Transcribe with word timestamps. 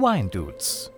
Wine 0.00 0.30
Dudes. 0.30 0.90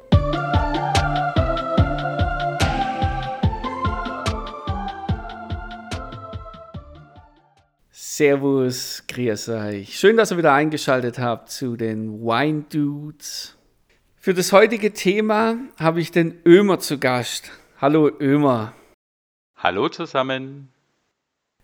Servus, 7.90 9.02
grüß 9.08 9.48
euch. 9.48 9.98
Schön, 9.98 10.16
dass 10.16 10.30
ihr 10.30 10.38
wieder 10.38 10.52
eingeschaltet 10.52 11.18
habt 11.18 11.50
zu 11.50 11.76
den 11.76 12.20
Wine 12.20 12.64
Dudes. 12.70 13.58
Für 14.14 14.34
das 14.34 14.52
heutige 14.52 14.92
Thema 14.92 15.56
habe 15.80 16.00
ich 16.00 16.12
den 16.12 16.40
Ömer 16.46 16.78
zu 16.78 17.00
Gast. 17.00 17.50
Hallo 17.80 18.08
Ömer. 18.20 18.72
Hallo 19.56 19.88
zusammen. 19.88 20.68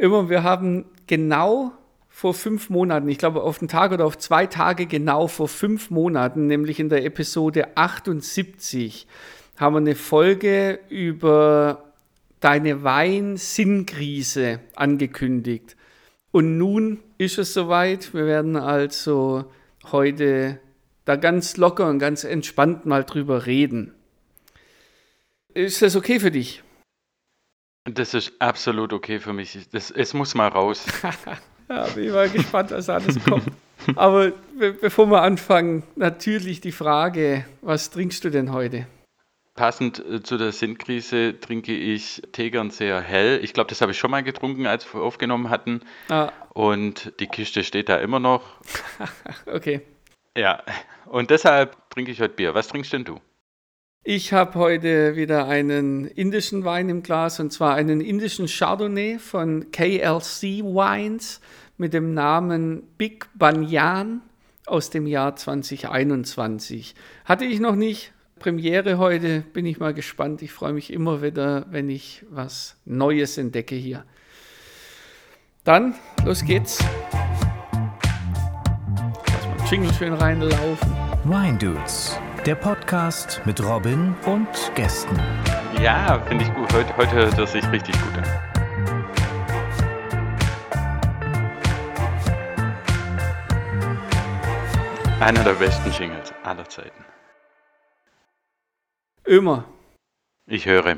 Ömer, 0.00 0.28
wir 0.28 0.42
haben 0.42 0.86
genau 1.06 1.77
vor 2.18 2.34
fünf 2.34 2.68
Monaten, 2.68 3.08
ich 3.08 3.18
glaube 3.18 3.44
auf 3.44 3.60
den 3.60 3.68
Tag 3.68 3.92
oder 3.92 4.04
auf 4.04 4.18
zwei 4.18 4.46
Tage 4.46 4.86
genau 4.86 5.28
vor 5.28 5.46
fünf 5.46 5.88
Monaten, 5.88 6.48
nämlich 6.48 6.80
in 6.80 6.88
der 6.88 7.04
Episode 7.04 7.76
78, 7.76 9.06
haben 9.56 9.74
wir 9.74 9.78
eine 9.78 9.94
Folge 9.94 10.80
über 10.88 11.94
deine 12.40 12.82
Wein-Sinnkrise 12.82 14.58
angekündigt. 14.74 15.76
Und 16.32 16.58
nun 16.58 16.98
ist 17.18 17.38
es 17.38 17.54
soweit. 17.54 18.12
Wir 18.12 18.26
werden 18.26 18.56
also 18.56 19.44
heute 19.92 20.58
da 21.04 21.14
ganz 21.14 21.56
locker 21.56 21.88
und 21.88 22.00
ganz 22.00 22.24
entspannt 22.24 22.84
mal 22.84 23.04
drüber 23.04 23.46
reden. 23.46 23.94
Ist 25.54 25.82
das 25.82 25.94
okay 25.94 26.18
für 26.18 26.32
dich? 26.32 26.64
Das 27.84 28.12
ist 28.12 28.32
absolut 28.40 28.92
okay 28.92 29.20
für 29.20 29.32
mich. 29.32 29.56
Das, 29.70 29.92
es 29.92 30.14
muss 30.14 30.34
mal 30.34 30.48
raus. 30.48 30.84
ja, 31.68 31.86
bin 31.94 32.12
mal 32.12 32.28
gespannt, 32.28 32.70
was 32.70 32.88
alles 32.88 33.22
kommt. 33.24 33.44
Aber 33.96 34.32
be 34.58 34.72
bevor 34.72 35.06
wir 35.06 35.22
anfangen, 35.22 35.82
natürlich 35.96 36.60
die 36.60 36.72
Frage, 36.72 37.44
was 37.62 37.90
trinkst 37.90 38.24
du 38.24 38.30
denn 38.30 38.52
heute? 38.52 38.86
Passend 39.54 39.98
äh, 39.98 40.22
zu 40.22 40.36
der 40.36 40.52
Sinnkrise 40.52 41.38
trinke 41.40 41.74
ich 41.74 42.22
Tegern 42.32 42.70
sehr 42.70 43.00
hell. 43.00 43.40
Ich 43.42 43.52
glaube, 43.52 43.68
das 43.68 43.80
habe 43.80 43.92
ich 43.92 43.98
schon 43.98 44.10
mal 44.10 44.22
getrunken, 44.22 44.66
als 44.66 44.92
wir 44.92 45.00
aufgenommen 45.00 45.50
hatten. 45.50 45.80
Ah. 46.08 46.30
Und 46.54 47.12
die 47.20 47.26
Kiste 47.26 47.64
steht 47.64 47.88
da 47.88 47.96
immer 47.96 48.20
noch. 48.20 48.42
okay. 49.46 49.80
Ja, 50.36 50.62
und 51.06 51.30
deshalb 51.30 51.90
trinke 51.90 52.12
ich 52.12 52.20
heute 52.20 52.34
Bier. 52.34 52.54
Was 52.54 52.68
trinkst 52.68 52.92
denn 52.92 53.04
du? 53.04 53.20
Ich 54.04 54.32
habe 54.32 54.58
heute 54.58 55.16
wieder 55.16 55.46
einen 55.48 56.06
indischen 56.06 56.64
Wein 56.64 56.88
im 56.88 57.02
Glas 57.02 57.40
und 57.40 57.52
zwar 57.52 57.74
einen 57.74 58.00
indischen 58.00 58.46
Chardonnay 58.46 59.18
von 59.18 59.70
KLC 59.70 60.62
Wines 60.62 61.40
mit 61.76 61.92
dem 61.92 62.14
Namen 62.14 62.82
Big 62.96 63.26
Banyan 63.34 64.22
aus 64.66 64.90
dem 64.90 65.06
Jahr 65.06 65.36
2021. 65.36 66.94
Hatte 67.24 67.44
ich 67.44 67.60
noch 67.60 67.76
nicht. 67.76 68.12
Premiere 68.38 68.98
heute, 68.98 69.40
bin 69.52 69.66
ich 69.66 69.80
mal 69.80 69.92
gespannt. 69.92 70.42
Ich 70.42 70.52
freue 70.52 70.72
mich 70.72 70.92
immer 70.92 71.22
wieder, 71.22 71.66
wenn 71.70 71.90
ich 71.90 72.24
was 72.30 72.76
Neues 72.84 73.36
entdecke 73.36 73.74
hier. 73.74 74.04
Dann, 75.64 75.94
los 76.24 76.44
geht's. 76.44 76.78
Lass 79.26 79.44
mal 79.44 79.68
Jingle 79.68 79.92
schön 79.92 80.12
reinlaufen. 80.14 80.92
Wine 81.24 81.58
Dudes, 81.58 82.16
der 82.48 82.54
Podcast 82.54 83.42
mit 83.44 83.62
Robin 83.62 84.14
und 84.24 84.48
Gästen. 84.74 85.14
Ja, 85.82 86.18
finde 86.28 86.44
ich 86.44 86.54
gut. 86.54 86.72
Heute, 86.72 86.96
heute 86.96 87.12
hört 87.12 87.38
es 87.38 87.52
sich 87.52 87.62
richtig 87.70 87.94
gut 88.00 88.16
an. 88.16 88.24
Einer 95.20 95.44
der 95.44 95.52
besten 95.52 95.90
Jingles 95.90 96.32
aller 96.42 96.66
Zeiten. 96.66 97.04
Ömer. 99.26 99.66
Ich 100.46 100.64
höre. 100.64 100.96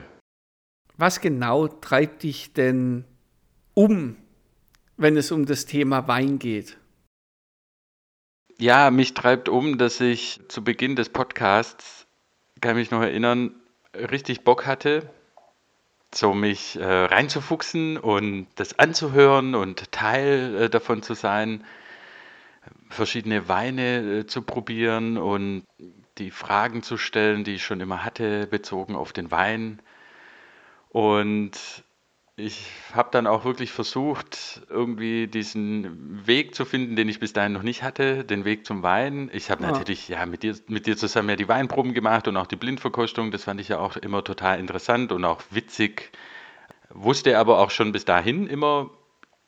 Was 0.98 1.20
genau 1.20 1.66
treibt 1.66 2.22
dich 2.22 2.52
denn 2.52 3.04
um, 3.74 4.18
wenn 4.96 5.16
es 5.16 5.32
um 5.32 5.46
das 5.46 5.66
Thema 5.66 6.06
Wein 6.06 6.38
geht? 6.38 6.79
Ja, 8.60 8.90
mich 8.90 9.14
treibt 9.14 9.48
um, 9.48 9.78
dass 9.78 10.02
ich 10.02 10.38
zu 10.48 10.62
Beginn 10.62 10.94
des 10.94 11.08
Podcasts, 11.08 12.06
kann 12.60 12.76
mich 12.76 12.90
noch 12.90 13.00
erinnern, 13.00 13.54
richtig 13.94 14.44
Bock 14.44 14.66
hatte, 14.66 15.08
so 16.14 16.34
mich 16.34 16.76
äh, 16.76 16.84
reinzufuchsen 16.84 17.96
und 17.96 18.48
das 18.56 18.78
anzuhören 18.78 19.54
und 19.54 19.90
Teil 19.92 20.64
äh, 20.64 20.68
davon 20.68 21.02
zu 21.02 21.14
sein, 21.14 21.64
verschiedene 22.90 23.48
Weine 23.48 24.18
äh, 24.18 24.26
zu 24.26 24.42
probieren 24.42 25.16
und 25.16 25.64
die 26.18 26.30
Fragen 26.30 26.82
zu 26.82 26.98
stellen, 26.98 27.44
die 27.44 27.54
ich 27.54 27.64
schon 27.64 27.80
immer 27.80 28.04
hatte, 28.04 28.46
bezogen 28.46 28.94
auf 28.94 29.14
den 29.14 29.30
Wein. 29.30 29.80
Und 30.90 31.82
ich 32.44 32.66
habe 32.92 33.08
dann 33.12 33.26
auch 33.26 33.44
wirklich 33.44 33.72
versucht, 33.72 34.62
irgendwie 34.68 35.26
diesen 35.26 36.26
Weg 36.26 36.54
zu 36.54 36.64
finden, 36.64 36.96
den 36.96 37.08
ich 37.08 37.20
bis 37.20 37.32
dahin 37.32 37.52
noch 37.52 37.62
nicht 37.62 37.82
hatte, 37.82 38.24
den 38.24 38.44
Weg 38.44 38.66
zum 38.66 38.82
Wein. 38.82 39.30
Ich 39.32 39.50
habe 39.50 39.62
ja. 39.62 39.70
natürlich 39.70 40.08
ja 40.08 40.26
mit 40.26 40.42
dir, 40.42 40.56
mit 40.66 40.86
dir 40.86 40.96
zusammen 40.96 41.30
ja 41.30 41.36
die 41.36 41.48
Weinproben 41.48 41.94
gemacht 41.94 42.28
und 42.28 42.36
auch 42.36 42.46
die 42.46 42.56
Blindverkostung. 42.56 43.30
Das 43.30 43.44
fand 43.44 43.60
ich 43.60 43.68
ja 43.68 43.78
auch 43.78 43.96
immer 43.96 44.24
total 44.24 44.58
interessant 44.58 45.12
und 45.12 45.24
auch 45.24 45.42
witzig. 45.50 46.10
Wusste 46.88 47.38
aber 47.38 47.58
auch 47.58 47.70
schon 47.70 47.92
bis 47.92 48.04
dahin 48.04 48.46
immer, 48.46 48.90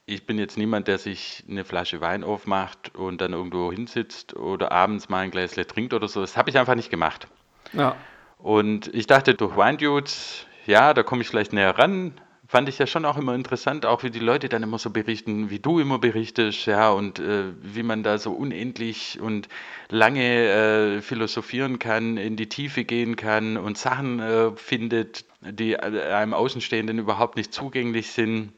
ich 0.07 0.27
bin 0.27 0.39
jetzt 0.39 0.57
niemand, 0.59 0.89
der 0.89 0.99
sich 0.99 1.45
eine 1.49 1.65
Flasche 1.65 2.01
Wein 2.01 2.25
aufmacht 2.25 2.95
und 2.95 3.21
dann 3.21 3.33
irgendwo 3.33 3.73
hinsitzt 3.73 4.37
oder 4.37 4.73
abends 4.73 5.09
mal 5.09 5.21
ein 5.21 5.31
Gläschen 5.31 5.67
trinkt 5.67 5.95
oder 5.95 6.09
so. 6.09 6.21
Das 6.21 6.37
habe 6.37 6.51
ich 6.51 6.59
einfach 6.59 6.75
nicht 6.75 6.91
gemacht. 6.91 7.29
Ja. 7.73 7.97
Und 8.39 8.93
ich 8.93 9.07
dachte, 9.07 9.35
durch 9.35 9.57
Wine 9.57 9.77
Dudes, 9.77 10.47
ja, 10.67 10.95
da 10.95 11.03
komme 11.03 11.23
ich 11.23 11.29
vielleicht 11.29 11.53
näher 11.53 11.79
ran. 11.79 12.15
Fand 12.53 12.69
ich 12.69 12.77
ja 12.77 12.87
schon 12.87 13.07
auch 13.07 13.17
immer 13.17 13.35
interessant, 13.35 13.87
auch 13.87 14.03
wie 14.03 14.11
die 14.11 14.19
Leute 14.19 14.51
dann 14.51 14.63
immer 14.63 14.79
so 14.79 14.91
berichten, 14.91 15.49
wie 15.49 15.59
du 15.59 15.79
immer 15.79 15.99
berichtest, 15.99 16.67
ja, 16.67 16.91
und 16.91 17.19
äh, 17.19 17.45
wie 17.63 17.83
man 17.83 18.03
da 18.03 18.19
so 18.19 18.33
unendlich 18.33 19.19
und 19.23 19.49
lange 19.89 20.99
äh, 20.99 21.01
philosophieren 21.01 21.79
kann, 21.79 22.19
in 22.19 22.37
die 22.37 22.51
Tiefe 22.51 22.85
gehen 22.85 23.17
kann 23.17 23.57
und 23.57 23.79
Sachen 23.79 24.21
äh, 24.21 24.51
findet, 24.55 25.25
die 25.41 25.73
äh, 25.73 26.13
einem 26.13 26.35
Außenstehenden 26.35 26.99
überhaupt 26.99 27.37
nicht 27.37 27.55
zugänglich 27.55 28.11
sind. 28.11 28.53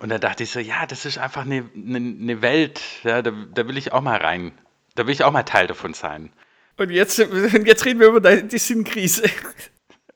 Und 0.00 0.08
da 0.08 0.16
dachte 0.16 0.44
ich 0.44 0.50
so, 0.50 0.60
ja, 0.60 0.86
das 0.86 1.04
ist 1.04 1.18
einfach 1.18 1.44
eine, 1.44 1.68
eine, 1.76 1.98
eine 1.98 2.40
Welt, 2.40 2.80
ja, 3.04 3.20
da, 3.20 3.30
da, 3.30 3.68
will 3.68 3.76
ich 3.76 3.92
auch 3.92 4.00
mal 4.00 4.16
rein. 4.16 4.52
Da 4.94 5.06
will 5.06 5.12
ich 5.12 5.22
auch 5.22 5.32
mal 5.32 5.42
Teil 5.42 5.66
davon 5.66 5.92
sein. 5.92 6.32
Und 6.78 6.88
jetzt, 6.88 7.18
jetzt 7.66 7.84
reden 7.84 8.00
wir 8.00 8.08
über 8.08 8.22
die 8.22 8.56
Sinnkrise. 8.56 9.24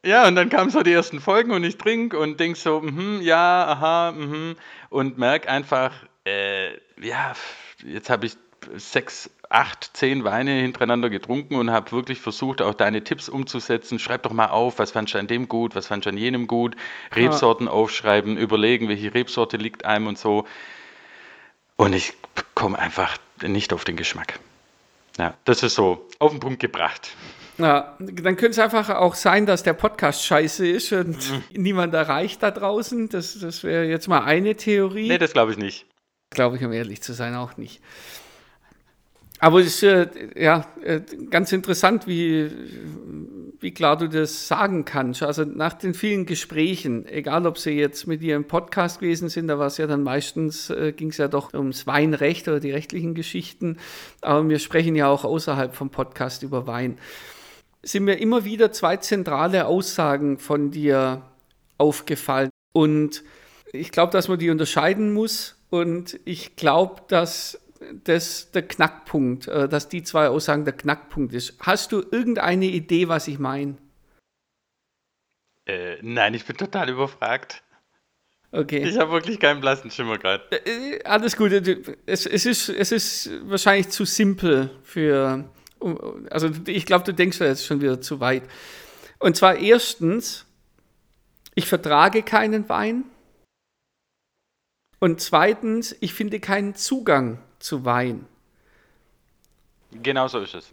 Ja, 0.04 0.26
und 0.26 0.34
dann 0.34 0.48
kamen 0.48 0.70
so 0.70 0.82
die 0.82 0.92
ersten 0.92 1.20
Folgen 1.20 1.52
und 1.52 1.62
ich 1.62 1.78
trinke 1.78 2.18
und 2.18 2.40
denk 2.40 2.56
so, 2.56 2.80
mh, 2.80 3.22
ja, 3.22 3.66
aha, 3.68 4.12
mh, 4.12 4.54
und 4.90 5.16
merk 5.16 5.48
einfach, 5.48 5.92
äh, 6.26 6.72
ja, 7.00 7.34
jetzt 7.84 8.10
habe 8.10 8.26
ich 8.26 8.36
sechs, 8.76 9.30
acht, 9.48 9.90
zehn 9.96 10.24
Weine 10.24 10.52
hintereinander 10.52 11.08
getrunken 11.10 11.56
und 11.56 11.70
habe 11.70 11.92
wirklich 11.92 12.20
versucht, 12.20 12.62
auch 12.62 12.74
deine 12.74 13.04
Tipps 13.04 13.28
umzusetzen. 13.28 13.98
Schreib 13.98 14.22
doch 14.24 14.32
mal 14.32 14.46
auf, 14.46 14.78
was 14.78 14.92
fandst 14.92 15.14
du 15.14 15.18
an 15.18 15.26
dem 15.26 15.48
gut, 15.48 15.74
was 15.74 15.86
fandst 15.86 16.06
du 16.06 16.10
an 16.10 16.16
jenem 16.16 16.46
gut. 16.46 16.74
Rebsorten 17.14 17.66
ja. 17.66 17.72
aufschreiben, 17.72 18.36
überlegen, 18.36 18.88
welche 18.88 19.14
Rebsorte 19.14 19.56
liegt 19.56 19.84
einem 19.84 20.06
und 20.06 20.18
so. 20.18 20.46
Und 21.76 21.92
ich 21.92 22.14
komme 22.54 22.78
einfach 22.78 23.16
nicht 23.42 23.72
auf 23.72 23.84
den 23.84 23.96
Geschmack. 23.96 24.38
Ja, 25.18 25.34
das 25.44 25.62
ist 25.62 25.74
so 25.74 26.08
auf 26.18 26.30
den 26.30 26.40
Punkt 26.40 26.60
gebracht. 26.60 27.10
Ja, 27.58 27.96
dann 27.98 28.36
könnte 28.36 28.50
es 28.50 28.58
einfach 28.58 28.88
auch 28.90 29.14
sein, 29.14 29.44
dass 29.46 29.62
der 29.62 29.74
Podcast 29.74 30.24
scheiße 30.24 30.66
ist 30.66 30.92
und 30.92 31.30
mhm. 31.30 31.42
niemand 31.62 31.94
erreicht 31.94 32.42
da 32.42 32.50
draußen. 32.50 33.08
Das, 33.08 33.38
das 33.38 33.62
wäre 33.62 33.84
jetzt 33.84 34.08
mal 34.08 34.24
eine 34.24 34.56
Theorie. 34.56 35.08
Nee, 35.08 35.18
das 35.18 35.32
glaube 35.32 35.52
ich 35.52 35.58
nicht. 35.58 35.86
Glaube 36.30 36.56
ich, 36.56 36.64
um 36.64 36.72
ehrlich 36.72 37.02
zu 37.02 37.12
sein, 37.12 37.34
auch 37.34 37.56
nicht. 37.58 37.82
Aber 39.42 39.58
es 39.58 39.66
ist 39.66 39.82
äh, 39.82 40.06
ja 40.36 40.64
äh, 40.84 41.00
ganz 41.28 41.50
interessant, 41.50 42.06
wie, 42.06 42.48
wie 43.58 43.74
klar 43.74 43.96
du 43.96 44.08
das 44.08 44.46
sagen 44.46 44.84
kannst. 44.84 45.24
Also 45.24 45.44
nach 45.44 45.72
den 45.72 45.94
vielen 45.94 46.26
Gesprächen, 46.26 47.06
egal 47.06 47.44
ob 47.48 47.58
sie 47.58 47.72
jetzt 47.72 48.06
mit 48.06 48.22
dir 48.22 48.36
im 48.36 48.44
Podcast 48.44 49.00
gewesen 49.00 49.28
sind, 49.28 49.48
da 49.48 49.58
war 49.58 49.66
es 49.66 49.78
ja 49.78 49.88
dann 49.88 50.04
meistens, 50.04 50.70
äh, 50.70 50.92
ging 50.92 51.08
es 51.08 51.16
ja 51.16 51.26
doch 51.26 51.52
ums 51.54 51.88
Weinrecht 51.88 52.46
oder 52.46 52.60
die 52.60 52.70
rechtlichen 52.70 53.14
Geschichten. 53.14 53.78
Aber 54.20 54.48
wir 54.48 54.60
sprechen 54.60 54.94
ja 54.94 55.08
auch 55.08 55.24
außerhalb 55.24 55.74
vom 55.74 55.90
Podcast 55.90 56.44
über 56.44 56.68
Wein. 56.68 56.98
Sind 57.82 58.04
mir 58.04 58.20
immer 58.20 58.44
wieder 58.44 58.72
zwei 58.72 58.96
zentrale 58.98 59.66
Aussagen 59.66 60.38
von 60.38 60.70
dir 60.70 61.22
aufgefallen. 61.78 62.50
Und 62.72 63.24
ich 63.72 63.90
glaube, 63.90 64.12
dass 64.12 64.28
man 64.28 64.38
die 64.38 64.50
unterscheiden 64.50 65.12
muss. 65.12 65.56
Und 65.70 66.20
ich 66.24 66.56
glaube, 66.56 67.02
dass 67.08 67.58
das 68.04 68.50
der 68.52 68.62
Knackpunkt, 68.62 69.48
äh, 69.48 69.68
dass 69.68 69.88
die 69.88 70.02
zwei 70.02 70.28
Aussagen 70.28 70.64
der 70.64 70.74
Knackpunkt 70.74 71.32
ist. 71.34 71.56
Hast 71.60 71.92
du 71.92 72.02
irgendeine 72.10 72.66
Idee, 72.66 73.08
was 73.08 73.28
ich 73.28 73.38
meine? 73.38 73.76
Äh, 75.66 75.96
nein, 76.02 76.34
ich 76.34 76.44
bin 76.44 76.56
total 76.56 76.90
überfragt. 76.90 77.62
Okay. 78.50 78.86
Ich 78.86 78.98
habe 78.98 79.12
wirklich 79.12 79.40
keinen 79.40 79.60
blassen 79.60 79.90
Schimmer 79.90 80.18
gerade. 80.18 80.44
Äh, 80.50 80.96
äh 80.96 81.04
alles 81.04 81.36
gut. 81.36 81.52
Es, 82.04 82.26
es, 82.26 82.46
ist, 82.46 82.68
es 82.68 82.92
ist 82.92 83.30
wahrscheinlich 83.44 83.88
zu 83.88 84.04
simpel 84.04 84.70
für 84.82 85.48
Also 86.30 86.50
ich 86.66 86.86
glaube, 86.86 87.04
du 87.04 87.12
denkst 87.12 87.38
da 87.38 87.46
jetzt 87.46 87.66
schon 87.66 87.80
wieder 87.80 88.00
zu 88.00 88.20
weit. 88.20 88.42
Und 89.18 89.36
zwar 89.36 89.56
erstens, 89.56 90.44
ich 91.54 91.66
vertrage 91.66 92.22
keinen 92.22 92.68
Wein. 92.68 93.04
Und 94.98 95.20
zweitens, 95.20 95.96
ich 96.00 96.14
finde 96.14 96.40
keinen 96.40 96.74
Zugang 96.74 97.38
zu 97.58 97.84
Wein. 97.84 98.26
Genau 99.90 100.28
so 100.28 100.40
ist 100.40 100.54
es. 100.54 100.72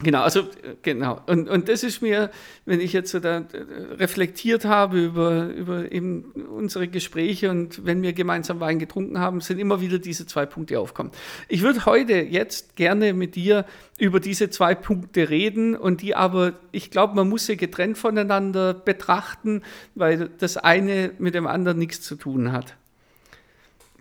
Genau, 0.00 0.22
also 0.22 0.48
genau. 0.82 1.20
Und, 1.26 1.48
und 1.48 1.68
das 1.68 1.84
ist 1.84 2.02
mir, 2.02 2.30
wenn 2.64 2.80
ich 2.80 2.92
jetzt 2.92 3.12
so 3.12 3.20
da 3.20 3.38
äh, 3.38 3.44
reflektiert 3.92 4.64
habe 4.64 4.98
über, 4.98 5.46
über 5.46 5.92
eben 5.92 6.32
unsere 6.32 6.88
Gespräche 6.88 7.48
und 7.48 7.86
wenn 7.86 8.02
wir 8.02 8.12
gemeinsam 8.12 8.58
Wein 8.58 8.80
getrunken 8.80 9.20
haben, 9.20 9.40
sind 9.40 9.60
immer 9.60 9.80
wieder 9.80 10.00
diese 10.00 10.26
zwei 10.26 10.46
Punkte 10.46 10.80
aufkommen. 10.80 11.12
Ich 11.48 11.62
würde 11.62 11.86
heute 11.86 12.14
jetzt 12.14 12.74
gerne 12.74 13.12
mit 13.12 13.36
dir 13.36 13.66
über 13.96 14.18
diese 14.18 14.50
zwei 14.50 14.74
Punkte 14.74 15.30
reden 15.30 15.76
und 15.76 16.02
die 16.02 16.16
aber, 16.16 16.54
ich 16.72 16.90
glaube, 16.90 17.14
man 17.14 17.28
muss 17.28 17.46
sie 17.46 17.56
getrennt 17.56 17.96
voneinander 17.96 18.74
betrachten, 18.74 19.62
weil 19.94 20.28
das 20.38 20.56
eine 20.56 21.12
mit 21.18 21.36
dem 21.36 21.46
anderen 21.46 21.78
nichts 21.78 22.02
zu 22.02 22.16
tun 22.16 22.50
hat. 22.50 22.74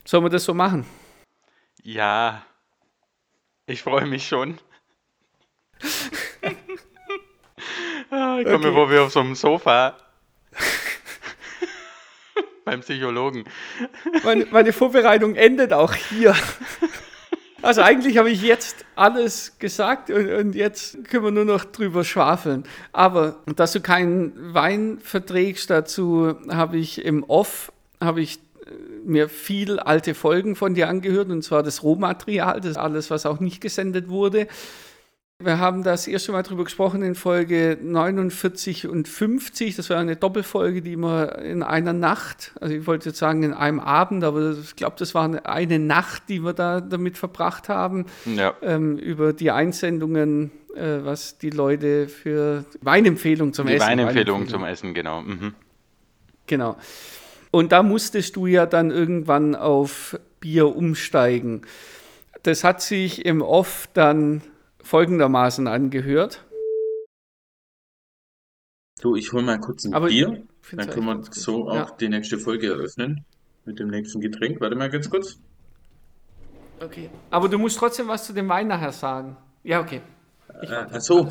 Sollen 0.05 0.25
wir 0.25 0.29
das 0.29 0.43
so 0.43 0.55
machen? 0.55 0.85
Ja, 1.83 2.43
ich 3.67 3.83
freue 3.83 4.07
mich 4.07 4.27
schon. 4.27 4.57
Ah, 8.11 8.37
ich 8.39 8.45
komme 8.45 8.57
okay. 8.57 8.67
mir 8.67 8.73
vor 8.73 8.91
wie 8.91 8.97
auf 8.97 9.11
so 9.11 9.19
einem 9.19 9.35
Sofa. 9.35 9.97
Beim 12.65 12.81
Psychologen. 12.81 13.45
Meine, 14.23 14.45
meine, 14.51 14.73
Vorbereitung 14.73 15.35
endet 15.35 15.73
auch 15.73 15.93
hier. 15.93 16.35
Also 17.61 17.81
eigentlich 17.81 18.17
habe 18.17 18.29
ich 18.29 18.41
jetzt 18.41 18.85
alles 18.95 19.57
gesagt 19.59 20.09
und, 20.09 20.29
und, 20.29 20.55
jetzt 20.55 21.07
können 21.09 21.23
wir 21.23 21.31
nur 21.31 21.45
noch 21.45 21.65
drüber 21.65 22.03
schwafeln. 22.03 22.63
Aber 22.91 23.37
dass 23.55 23.71
du 23.71 23.81
keinen 23.81 24.53
Wein 24.53 24.99
verträgst, 25.01 25.69
dazu 25.69 26.35
habe 26.49 26.77
ich 26.77 27.03
im 27.03 27.23
Off, 27.23 27.71
habe 28.01 28.21
ich 28.21 28.39
mir 29.05 29.29
viel 29.29 29.79
alte 29.79 30.13
Folgen 30.13 30.55
von 30.55 30.73
dir 30.73 30.89
angehört, 30.89 31.29
und 31.29 31.41
zwar 31.41 31.63
das 31.63 31.83
Rohmaterial, 31.83 32.61
das 32.61 32.77
alles, 32.77 33.09
was 33.09 33.25
auch 33.25 33.39
nicht 33.39 33.61
gesendet 33.61 34.09
wurde. 34.09 34.47
Wir 35.39 35.59
haben 35.59 35.83
das 35.83 36.07
erste 36.07 36.31
Mal 36.31 36.43
darüber 36.43 36.63
gesprochen 36.63 37.01
in 37.03 37.15
Folge 37.15 37.77
49 37.81 38.87
und 38.87 39.07
50. 39.07 39.75
Das 39.75 39.89
war 39.89 39.97
eine 39.97 40.15
Doppelfolge, 40.15 40.81
die 40.81 40.95
wir 40.95 41.39
in 41.39 41.63
einer 41.63 41.91
Nacht, 41.91 42.53
also 42.61 42.73
ich 42.73 42.87
wollte 42.87 43.09
jetzt 43.09 43.19
sagen 43.19 43.43
in 43.43 43.53
einem 43.53 43.79
Abend, 43.79 44.23
aber 44.23 44.51
ich 44.51 44.75
glaube, 44.75 44.95
das 44.99 45.13
war 45.13 45.45
eine 45.45 45.79
Nacht, 45.79 46.23
die 46.29 46.43
wir 46.43 46.53
da 46.53 46.79
damit 46.79 47.17
verbracht 47.17 47.67
haben, 47.67 48.05
ja. 48.25 48.53
ähm, 48.61 48.97
über 48.97 49.33
die 49.33 49.51
Einsendungen, 49.51 50.51
äh, 50.75 50.99
was 51.03 51.39
die 51.39 51.49
Leute 51.49 52.07
für 52.07 52.63
Weinempfehlungen 52.81 53.53
zum 53.53 53.67
die 53.67 53.73
Essen. 53.73 53.85
Weinempfehlungen 53.85 54.47
zum 54.47 54.63
Essen, 54.63 54.93
genau. 54.93 55.23
Mhm. 55.23 55.53
Genau. 56.47 56.77
Und 57.51 57.71
da 57.71 57.83
musstest 57.83 58.35
du 58.35 58.45
ja 58.47 58.65
dann 58.65 58.91
irgendwann 58.91 59.55
auf 59.55 60.17
Bier 60.39 60.75
umsteigen. 60.75 61.63
Das 62.43 62.63
hat 62.63 62.81
sich 62.81 63.25
im 63.25 63.41
Off 63.41 63.89
dann 63.93 64.41
folgendermaßen 64.83 65.67
angehört. 65.67 66.45
So, 69.01 69.15
ich 69.15 69.33
hole 69.33 69.43
mal 69.43 69.59
kurz 69.59 69.85
ein 69.85 69.93
Aber 69.93 70.07
Bier. 70.07 70.43
Dann 70.71 70.89
können 70.89 71.05
wir 71.07 71.23
so 71.31 71.69
auch 71.69 71.89
ja. 71.89 71.95
die 71.99 72.09
nächste 72.09 72.37
Folge 72.37 72.67
eröffnen. 72.67 73.25
Mit 73.65 73.79
dem 73.79 73.89
nächsten 73.89 74.21
Getränk. 74.21 74.61
Warte 74.61 74.75
mal 74.75 74.89
ganz 74.89 75.09
kurz. 75.09 75.39
Okay. 76.79 77.09
Aber 77.29 77.49
du 77.49 77.57
musst 77.57 77.77
trotzdem 77.77 78.07
was 78.07 78.25
zu 78.25 78.33
dem 78.33 78.47
Wein 78.49 78.67
nachher 78.67 78.91
sagen. 78.91 79.37
Ja, 79.63 79.81
okay. 79.81 80.01
Ich 80.61 80.69
äh, 80.69 80.85
ach 80.91 81.01
so. 81.01 81.27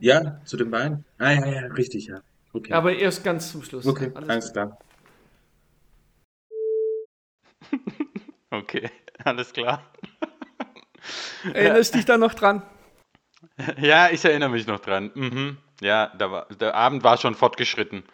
Ja. 0.00 0.22
ja. 0.22 0.40
zu 0.44 0.56
dem 0.56 0.72
Wein. 0.72 1.04
Ah, 1.18 1.32
ja, 1.32 1.46
ja, 1.46 1.66
richtig, 1.68 2.06
ja. 2.06 2.20
Okay. 2.52 2.72
Aber 2.72 2.94
erst 2.94 3.24
ganz 3.24 3.50
zum 3.50 3.62
Schluss. 3.62 3.86
Okay, 3.86 4.10
alles, 4.14 4.28
alles 4.28 4.52
klar. 4.52 4.78
Okay, 8.50 8.88
alles 9.24 9.52
klar. 9.52 9.82
Erinnerst 11.52 11.94
dich 11.96 12.04
da 12.04 12.16
noch 12.16 12.34
dran? 12.34 12.62
Ja, 13.80 14.10
ich 14.10 14.24
erinnere 14.24 14.50
mich 14.50 14.66
noch 14.66 14.80
dran. 14.80 15.10
Mhm. 15.14 15.56
Ja, 15.80 16.12
war, 16.18 16.46
der 16.60 16.74
Abend 16.74 17.04
war 17.04 17.16
schon 17.16 17.34
fortgeschritten. 17.34 18.04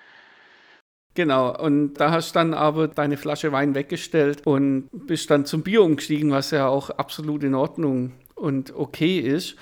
Genau, 1.15 1.57
und 1.59 1.95
da 1.95 2.13
hast 2.13 2.31
du 2.31 2.39
dann 2.39 2.55
aber 2.55 2.89
deine 2.89 3.17
Flasche 3.17 3.51
Wein 3.51 3.75
weggestellt 3.75 4.47
und 4.47 4.89
bist 4.93 5.31
dann 5.31 5.45
zum 5.45 5.63
Bier 5.63 5.83
umgestiegen, 5.83 6.31
was 6.31 6.53
ja 6.53 6.69
auch 6.69 6.91
absolut 6.91 7.43
in 7.43 7.55
Ordnung 7.55 8.13
und 8.37 8.75
okay 8.75 9.19
ist. 9.19 9.57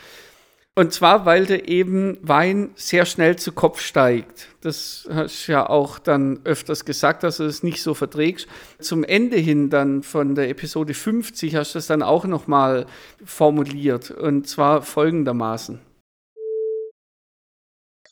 Und 0.78 0.92
zwar, 0.92 1.26
weil 1.26 1.44
der 1.44 1.68
eben 1.68 2.18
Wein 2.22 2.70
sehr 2.76 3.04
schnell 3.04 3.34
zu 3.34 3.50
Kopf 3.50 3.80
steigt. 3.80 4.46
Das 4.60 5.08
hast 5.10 5.48
du 5.48 5.52
ja 5.52 5.68
auch 5.68 5.98
dann 5.98 6.38
öfters 6.44 6.84
gesagt, 6.84 7.24
dass 7.24 7.38
du 7.38 7.46
es 7.46 7.64
nicht 7.64 7.82
so 7.82 7.94
verträgst. 7.94 8.46
Zum 8.78 9.02
Ende 9.02 9.38
hin 9.38 9.70
dann 9.70 10.04
von 10.04 10.36
der 10.36 10.48
Episode 10.48 10.94
50 10.94 11.56
hast 11.56 11.74
du 11.74 11.80
es 11.80 11.88
dann 11.88 12.00
auch 12.00 12.26
nochmal 12.26 12.86
formuliert. 13.24 14.12
Und 14.12 14.46
zwar 14.46 14.82
folgendermaßen. 14.82 15.80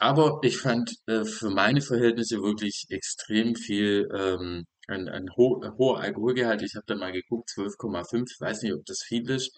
Aber 0.00 0.40
ich 0.42 0.58
fand 0.58 0.92
äh, 1.06 1.24
für 1.24 1.50
meine 1.50 1.82
Verhältnisse 1.82 2.42
wirklich 2.42 2.86
extrem 2.88 3.54
viel, 3.54 4.08
ähm, 4.12 4.64
ein, 4.88 5.08
ein 5.08 5.28
ho 5.36 5.62
hoher 5.78 6.00
Alkoholgehalt. 6.00 6.62
Ich 6.62 6.74
habe 6.74 6.84
da 6.88 6.96
mal 6.96 7.12
geguckt, 7.12 7.48
12,5. 7.48 8.40
Weiß 8.40 8.62
nicht, 8.62 8.74
ob 8.74 8.84
das 8.86 9.04
viel 9.04 9.30
ist 9.30 9.52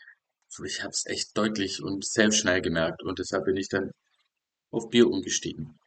ich 0.64 0.82
habe 0.82 0.90
es 0.90 1.04
echt 1.06 1.36
deutlich 1.36 1.82
und 1.82 2.04
sehr 2.04 2.32
schnell 2.32 2.60
gemerkt 2.62 3.02
und 3.02 3.18
deshalb 3.18 3.44
bin 3.44 3.56
ich 3.56 3.68
dann 3.68 3.90
auf 4.70 4.88
Bier 4.90 5.08
umgestiegen. 5.08 5.78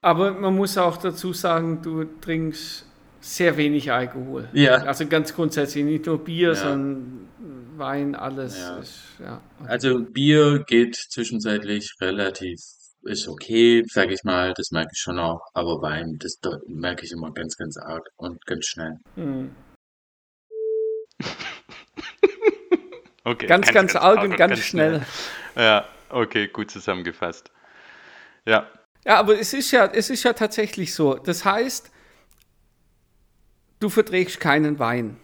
Aber 0.00 0.32
man 0.32 0.54
muss 0.54 0.78
auch 0.78 0.96
dazu 0.96 1.32
sagen, 1.32 1.82
du 1.82 2.04
trinkst 2.20 2.86
sehr 3.20 3.56
wenig 3.56 3.90
Alkohol. 3.90 4.48
Ja. 4.52 4.76
Also 4.76 5.06
ganz 5.06 5.34
grundsätzlich 5.34 5.84
nicht 5.84 6.06
nur 6.06 6.22
Bier, 6.22 6.50
ja. 6.50 6.54
sondern 6.54 7.28
Wein, 7.76 8.14
alles. 8.14 8.58
Ja. 8.58 8.78
Ist, 8.78 9.02
ja. 9.18 9.42
Also 9.66 10.04
Bier 10.04 10.64
geht 10.66 10.96
zwischenzeitlich 10.96 11.94
relativ, 12.00 12.60
ist 13.02 13.28
okay, 13.28 13.84
sage 13.88 14.14
ich 14.14 14.24
mal, 14.24 14.54
das 14.54 14.70
merke 14.70 14.90
ich 14.92 15.00
schon 15.00 15.18
auch. 15.18 15.40
Aber 15.54 15.82
Wein, 15.82 16.18
das 16.20 16.38
merke 16.66 17.04
ich 17.04 17.12
immer 17.12 17.32
ganz, 17.32 17.56
ganz 17.56 17.76
arg 17.76 18.08
und 18.16 18.44
ganz 18.46 18.66
schnell. 18.66 18.98
Hm. 19.16 19.50
Okay, 23.28 23.46
ganz, 23.46 23.66
ganz, 23.66 23.74
ganz, 23.74 23.92
ganz 23.92 24.04
arg 24.04 24.22
und 24.22 24.36
ganz, 24.36 24.52
ganz 24.52 24.64
schnell. 24.64 25.04
schnell. 25.54 25.64
Ja, 25.64 25.88
okay, 26.08 26.48
gut 26.48 26.70
zusammengefasst. 26.70 27.50
Ja. 28.46 28.66
Ja, 29.04 29.16
aber 29.16 29.38
es 29.38 29.52
ist 29.52 29.70
ja, 29.70 29.86
es 29.86 30.08
ist 30.08 30.22
ja 30.22 30.32
tatsächlich 30.32 30.94
so. 30.94 31.14
Das 31.14 31.44
heißt, 31.44 31.90
du 33.80 33.90
verträgst 33.90 34.40
keinen 34.40 34.78
Wein. 34.78 35.18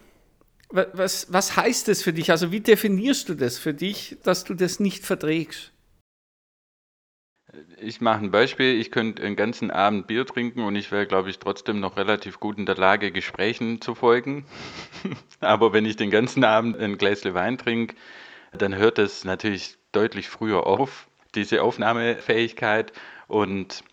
Was, 0.69 1.31
was 1.31 1.55
heißt 1.55 1.87
das 1.87 2.03
für 2.03 2.13
dich? 2.13 2.29
Also 2.29 2.51
wie 2.51 2.59
definierst 2.59 3.29
du 3.29 3.33
das 3.33 3.57
für 3.57 3.73
dich, 3.73 4.17
dass 4.23 4.43
du 4.43 4.53
das 4.53 4.79
nicht 4.79 5.03
verträgst? 5.03 5.71
Ich 7.79 8.01
mache 8.01 8.23
ein 8.23 8.31
Beispiel. 8.31 8.79
Ich 8.79 8.91
könnte 8.91 9.23
einen 9.23 9.35
ganzen 9.35 9.71
Abend 9.71 10.07
Bier 10.07 10.25
trinken 10.25 10.61
und 10.61 10.75
ich 10.75 10.91
wäre, 10.91 11.07
glaube 11.07 11.29
ich, 11.29 11.39
trotzdem 11.39 11.79
noch 11.79 11.97
relativ 11.97 12.39
gut 12.39 12.57
in 12.57 12.65
der 12.65 12.75
Lage, 12.75 13.11
Gesprächen 13.11 13.81
zu 13.81 13.95
folgen. 13.95 14.45
Aber 15.39 15.73
wenn 15.73 15.85
ich 15.85 15.95
den 15.95 16.11
ganzen 16.11 16.43
Abend 16.43 16.77
ein 16.77 16.97
Gläschen 16.97 17.33
Wein 17.33 17.57
trinke, 17.57 17.95
dann 18.51 18.75
hört 18.75 18.99
es 18.99 19.23
natürlich 19.23 19.77
deutlich 19.91 20.29
früher 20.29 20.65
auf, 20.65 21.07
diese 21.35 21.61
Aufnahmefähigkeit. 21.61 22.93
Und 23.27 23.83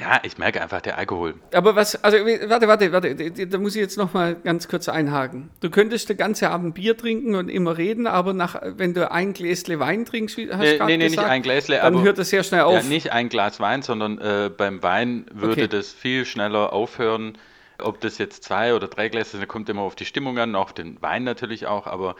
ja, 0.00 0.20
ich 0.22 0.38
merke 0.38 0.62
einfach 0.62 0.80
der 0.80 0.98
Alkohol. 0.98 1.34
Aber 1.52 1.74
was, 1.74 2.02
also 2.04 2.18
warte, 2.18 2.68
warte, 2.68 2.92
warte, 2.92 3.46
da 3.46 3.58
muss 3.58 3.74
ich 3.74 3.80
jetzt 3.80 3.96
noch 3.96 4.12
mal 4.12 4.36
ganz 4.36 4.68
kurz 4.68 4.88
einhaken. 4.88 5.50
Du 5.60 5.70
könntest 5.70 6.08
den 6.08 6.16
ganzen 6.16 6.46
Abend 6.46 6.74
Bier 6.74 6.96
trinken 6.96 7.34
und 7.34 7.48
immer 7.48 7.76
reden, 7.76 8.06
aber 8.06 8.32
nach, 8.32 8.60
wenn 8.62 8.94
du 8.94 9.10
ein 9.10 9.32
Gläsle 9.32 9.80
Wein 9.80 10.04
trinkst, 10.04 10.38
hast 10.38 10.38
du 10.38 10.54
nee, 10.54 10.78
nee, 10.78 10.96
nee, 10.96 11.04
gesagt, 11.04 11.10
nicht 11.10 11.18
ein 11.18 11.42
Gläsle, 11.42 11.76
dann 11.76 11.94
aber, 11.94 12.02
hört 12.04 12.18
das 12.18 12.30
sehr 12.30 12.44
schnell 12.44 12.62
auf. 12.62 12.74
Ja, 12.74 12.82
nicht 12.82 13.12
ein 13.12 13.28
Glas 13.28 13.60
Wein, 13.60 13.82
sondern 13.82 14.18
äh, 14.18 14.50
beim 14.56 14.82
Wein 14.82 15.26
würde 15.32 15.62
okay. 15.62 15.68
das 15.68 15.92
viel 15.92 16.24
schneller 16.24 16.72
aufhören. 16.72 17.36
Ob 17.80 18.00
das 18.00 18.18
jetzt 18.18 18.44
zwei 18.44 18.74
oder 18.74 18.88
drei 18.88 19.08
Gläser 19.08 19.38
sind, 19.38 19.48
kommt 19.48 19.68
immer 19.68 19.82
auf 19.82 19.94
die 19.94 20.04
Stimmung 20.04 20.38
an, 20.38 20.54
auf 20.54 20.72
den 20.72 21.00
Wein 21.00 21.24
natürlich 21.24 21.66
auch, 21.66 21.86
aber 21.86 22.16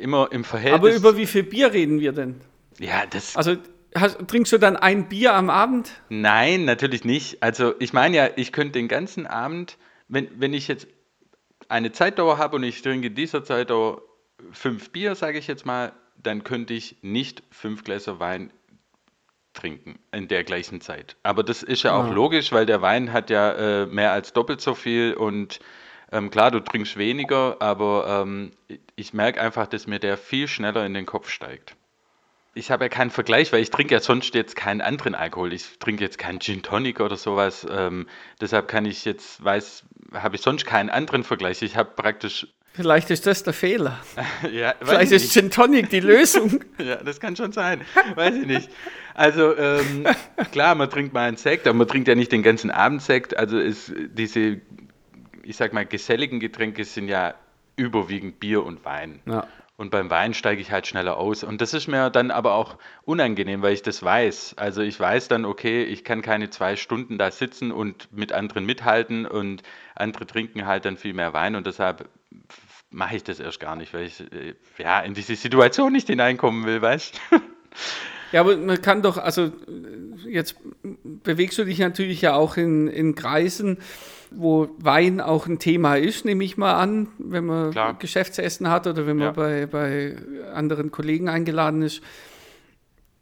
immer 0.00 0.28
im 0.32 0.44
Verhältnis. 0.44 0.78
Aber 0.78 0.94
über 0.94 1.16
wie 1.16 1.26
viel 1.26 1.42
Bier 1.42 1.72
reden 1.72 2.00
wir 2.00 2.12
denn? 2.12 2.40
Ja, 2.78 3.04
das. 3.08 3.36
Also 3.36 3.56
Hast, 3.94 4.26
trinkst 4.26 4.52
du 4.52 4.58
dann 4.58 4.76
ein 4.76 5.08
Bier 5.08 5.34
am 5.34 5.50
Abend? 5.50 6.02
Nein, 6.08 6.64
natürlich 6.64 7.04
nicht. 7.04 7.42
Also 7.42 7.74
ich 7.78 7.92
meine 7.92 8.16
ja, 8.16 8.30
ich 8.36 8.52
könnte 8.52 8.72
den 8.72 8.88
ganzen 8.88 9.26
Abend, 9.26 9.76
wenn, 10.08 10.28
wenn 10.40 10.54
ich 10.54 10.68
jetzt 10.68 10.86
eine 11.68 11.92
Zeitdauer 11.92 12.38
habe 12.38 12.56
und 12.56 12.62
ich 12.62 12.82
trinke 12.82 13.10
dieser 13.10 13.44
Zeitdauer 13.44 14.02
fünf 14.52 14.90
Bier, 14.90 15.14
sage 15.14 15.38
ich 15.38 15.46
jetzt 15.46 15.66
mal, 15.66 15.92
dann 16.16 16.44
könnte 16.44 16.74
ich 16.74 16.96
nicht 17.02 17.42
fünf 17.50 17.84
Gläser 17.84 18.20
Wein 18.20 18.52
trinken 19.52 19.98
in 20.12 20.28
der 20.28 20.44
gleichen 20.44 20.80
Zeit. 20.80 21.16
Aber 21.22 21.42
das 21.42 21.62
ist 21.62 21.82
ja 21.82 21.94
auch 21.94 22.04
ah. 22.04 22.12
logisch, 22.12 22.52
weil 22.52 22.66
der 22.66 22.82
Wein 22.82 23.12
hat 23.12 23.30
ja 23.30 23.52
äh, 23.82 23.86
mehr 23.86 24.12
als 24.12 24.32
doppelt 24.32 24.60
so 24.60 24.74
viel 24.74 25.14
und 25.14 25.60
ähm, 26.10 26.30
klar, 26.30 26.50
du 26.50 26.60
trinkst 26.60 26.98
weniger, 26.98 27.56
aber 27.60 28.22
ähm, 28.22 28.50
ich 28.96 29.14
merke 29.14 29.40
einfach, 29.40 29.66
dass 29.66 29.86
mir 29.86 29.98
der 29.98 30.18
viel 30.18 30.46
schneller 30.46 30.84
in 30.84 30.94
den 30.94 31.06
Kopf 31.06 31.30
steigt. 31.30 31.74
Ich 32.54 32.70
habe 32.70 32.84
ja 32.84 32.88
keinen 32.88 33.10
Vergleich, 33.10 33.52
weil 33.52 33.62
ich 33.62 33.70
trinke 33.70 33.94
ja 33.94 34.00
sonst 34.00 34.34
jetzt 34.34 34.56
keinen 34.56 34.80
anderen 34.80 35.14
Alkohol. 35.14 35.52
Ich 35.52 35.78
trinke 35.78 36.04
jetzt 36.04 36.18
keinen 36.18 36.40
Gin 36.40 36.62
Tonic 36.62 37.00
oder 37.00 37.16
sowas. 37.16 37.66
Ähm, 37.70 38.06
deshalb 38.40 38.68
kann 38.68 38.84
ich 38.84 39.04
jetzt, 39.04 39.42
weiß, 39.42 39.84
habe 40.12 40.36
ich 40.36 40.42
sonst 40.42 40.66
keinen 40.66 40.90
anderen 40.90 41.24
Vergleich. 41.24 41.62
Ich 41.62 41.76
habe 41.76 41.90
praktisch. 41.96 42.46
Vielleicht 42.74 43.10
ist 43.10 43.26
das 43.26 43.42
der 43.42 43.52
Fehler. 43.52 43.98
ja, 44.52 44.74
Vielleicht 44.80 45.12
ist 45.12 45.32
Gin 45.32 45.50
Tonic 45.50 45.88
die 45.90 46.00
Lösung. 46.00 46.62
ja, 46.78 46.96
das 46.96 47.20
kann 47.20 47.36
schon 47.36 47.52
sein. 47.52 47.82
Weiß 48.14 48.34
ich 48.34 48.46
nicht. 48.46 48.70
Also 49.14 49.56
ähm, 49.56 50.06
klar, 50.52 50.74
man 50.74 50.88
trinkt 50.90 51.12
mal 51.12 51.28
einen 51.28 51.36
Sekt, 51.36 51.66
aber 51.66 51.76
man 51.76 51.88
trinkt 51.88 52.08
ja 52.08 52.14
nicht 52.14 52.32
den 52.32 52.42
ganzen 52.42 52.70
Abend 52.70 53.02
Sekt. 53.02 53.36
Also 53.36 53.58
ist 53.58 53.92
diese, 53.96 54.60
ich 55.42 55.56
sag 55.56 55.72
mal, 55.72 55.86
geselligen 55.86 56.40
Getränke 56.40 56.84
sind 56.84 57.08
ja 57.08 57.34
überwiegend 57.76 58.40
Bier 58.40 58.62
und 58.62 58.84
Wein. 58.84 59.20
Ja. 59.26 59.46
Und 59.82 59.90
beim 59.90 60.10
Wein 60.10 60.32
steige 60.32 60.60
ich 60.60 60.70
halt 60.70 60.86
schneller 60.86 61.16
aus. 61.16 61.42
Und 61.42 61.60
das 61.60 61.74
ist 61.74 61.88
mir 61.88 62.08
dann 62.08 62.30
aber 62.30 62.54
auch 62.54 62.78
unangenehm, 63.04 63.62
weil 63.62 63.74
ich 63.74 63.82
das 63.82 64.00
weiß. 64.00 64.54
Also 64.56 64.80
ich 64.80 65.00
weiß 65.00 65.26
dann, 65.26 65.44
okay, 65.44 65.82
ich 65.82 66.04
kann 66.04 66.22
keine 66.22 66.50
zwei 66.50 66.76
Stunden 66.76 67.18
da 67.18 67.32
sitzen 67.32 67.72
und 67.72 68.06
mit 68.12 68.30
anderen 68.30 68.64
mithalten 68.64 69.26
und 69.26 69.64
andere 69.96 70.24
trinken 70.24 70.66
halt 70.66 70.84
dann 70.84 70.96
viel 70.96 71.14
mehr 71.14 71.32
Wein 71.32 71.56
und 71.56 71.66
deshalb 71.66 72.08
mache 72.90 73.16
ich 73.16 73.24
das 73.24 73.40
erst 73.40 73.58
gar 73.58 73.74
nicht, 73.74 73.92
weil 73.92 74.04
ich 74.04 74.20
äh, 74.20 74.54
ja 74.78 75.00
in 75.00 75.14
diese 75.14 75.34
Situation 75.34 75.92
nicht 75.92 76.06
hineinkommen 76.06 76.64
will, 76.64 76.80
weißt? 76.80 77.20
Ja, 78.30 78.40
aber 78.42 78.56
man 78.56 78.80
kann 78.80 79.02
doch, 79.02 79.18
also 79.18 79.52
jetzt 80.28 80.56
bewegst 81.02 81.58
du 81.58 81.64
dich 81.64 81.80
natürlich 81.80 82.22
ja 82.22 82.34
auch 82.34 82.56
in, 82.56 82.86
in 82.86 83.16
Kreisen, 83.16 83.78
wo 84.36 84.68
Wein 84.78 85.20
auch 85.20 85.46
ein 85.46 85.58
Thema 85.58 85.96
ist, 85.96 86.24
nehme 86.24 86.44
ich 86.44 86.56
mal 86.56 86.74
an, 86.74 87.08
wenn 87.18 87.44
man 87.46 87.70
Klar. 87.72 87.94
Geschäftsessen 87.98 88.68
hat 88.70 88.86
oder 88.86 89.06
wenn 89.06 89.16
man 89.16 89.26
Ja. 89.28 89.32
bei, 89.32 89.66
bei 89.66 90.16
anderen 90.54 90.90
Kollegen 90.90 91.28
eingeladen 91.28 91.82
ist. 91.82 92.02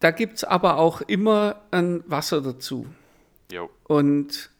Da 0.00 0.10
gibt 0.10 0.38
es 0.38 0.44
aber 0.44 0.78
auch 0.78 1.00
immer 1.02 1.56
ein 1.70 2.02
Wasser 2.06 2.40
dazu. 2.40 2.86
Jo. 3.52 3.68
Und 3.86 4.50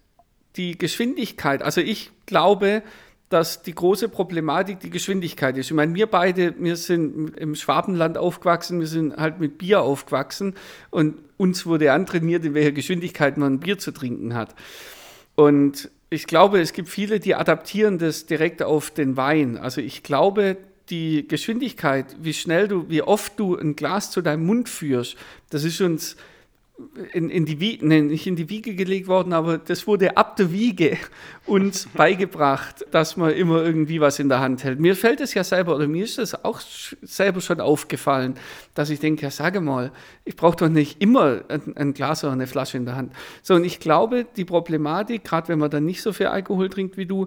die 0.57 0.77
Geschwindigkeit, 0.77 1.63
also 1.63 1.81
ich 1.81 2.11
glaube, 2.27 2.83
dass 3.31 3.63
die 3.63 3.75
große 3.75 4.09
Problematik 4.09 4.81
die 4.81 4.91
Geschwindigkeit 4.91 5.57
ist. 5.57 5.67
Ich 5.67 5.73
meine, 5.73 5.95
wir 5.95 6.09
beide, 6.09 6.55
wir 6.59 6.75
sind 6.77 7.37
im 7.39 7.55
Schwabenland 7.55 8.19
aufgewachsen, 8.19 8.81
wir 8.81 8.89
sind 8.89 9.17
halt 9.17 9.39
mit 9.39 9.57
Bier 9.57 9.83
aufgewachsen 9.83 10.55
und 10.91 11.15
uns 11.37 11.65
wurde 11.65 11.93
antrainiert, 11.93 12.45
in 12.45 12.55
welcher 12.55 12.73
Geschwindigkeit 12.73 13.37
man 13.39 13.61
Bier 13.61 13.79
zu 13.79 13.93
trinken 13.93 14.35
hat. 14.35 14.57
Und 15.37 15.91
ich 16.11 16.27
glaube, 16.27 16.61
es 16.61 16.73
gibt 16.73 16.89
viele, 16.89 17.21
die 17.21 17.37
adaptieren 17.37 17.99
das 17.99 18.27
direkt 18.27 18.63
auf 18.63 18.91
den 18.91 19.17
Wein. 19.17 19.57
Also 19.57 19.81
ich 19.81 20.03
glaube, 20.03 20.57
die 20.91 21.27
Geschwindigkeit, 21.29 22.17
wie 22.21 22.35
schnell 22.35 22.67
du, 22.67 22.89
wie 22.89 23.03
oft 23.03 23.39
du 23.39 23.57
ein 23.57 23.77
Glas 23.77 24.11
zu 24.11 24.21
deinem 24.21 24.45
Mund 24.45 24.69
führst, 24.69 25.17
das 25.51 25.63
ist 25.63 25.81
uns 25.81 26.17
in, 27.13 27.31
in 27.31 27.45
die 27.45 27.61
Wiege, 27.61 27.87
nee, 27.87 28.01
nicht 28.01 28.27
in 28.27 28.37
die 28.37 28.49
Wiege 28.49 28.75
gelegt 28.75 29.09
worden, 29.09 29.33
aber 29.33 29.59
das 29.59 29.87
wurde 29.87 30.17
ab 30.17 30.37
der 30.37 30.53
Wiege 30.53 30.97
uns 31.47 31.87
beigebracht, 31.95 32.85
dass 32.91 33.17
man 33.17 33.33
immer 33.33 33.63
irgendwie 33.63 34.01
was 34.01 34.19
in 34.19 34.29
der 34.29 34.41
Hand 34.41 34.65
hält. 34.65 34.81
Mir 34.81 34.97
fällt 34.97 35.21
es 35.21 35.35
ja 35.35 35.45
selber, 35.45 35.77
oder 35.77 35.87
mir 35.87 36.05
ist 36.05 36.19
es 36.19 36.45
auch 36.45 36.61
selber 36.61 37.41
schon 37.41 37.61
aufgefallen, 37.61 38.35
dass 38.75 38.91
ich 38.91 39.01
denke, 39.01 39.23
ja, 39.23 39.31
sage 39.31 39.61
mal, 39.61 39.93
ich 40.25 40.37
brauche 40.37 40.57
doch 40.57 40.69
nicht 40.69 41.01
immer 41.01 41.43
ein, 41.49 41.77
ein 41.77 41.95
Glas 41.95 42.25
oder 42.25 42.33
eine 42.33 42.47
Flasche 42.47 42.77
in 42.77 42.85
der 42.85 42.97
Hand. 42.97 43.13
So, 43.43 43.55
und 43.55 43.65
ich 43.65 43.81
glaube, 43.81 44.27
die 44.37 44.45
Problematik, 44.45 45.25
gerade 45.25 45.49
wenn 45.49 45.59
man 45.59 45.71
dann 45.71 45.85
nicht 45.85 46.03
so 46.03 46.13
viel 46.13 46.27
Alkohol 46.27 46.69
trinkt 46.69 46.97
wie 46.97 47.07
du, 47.07 47.27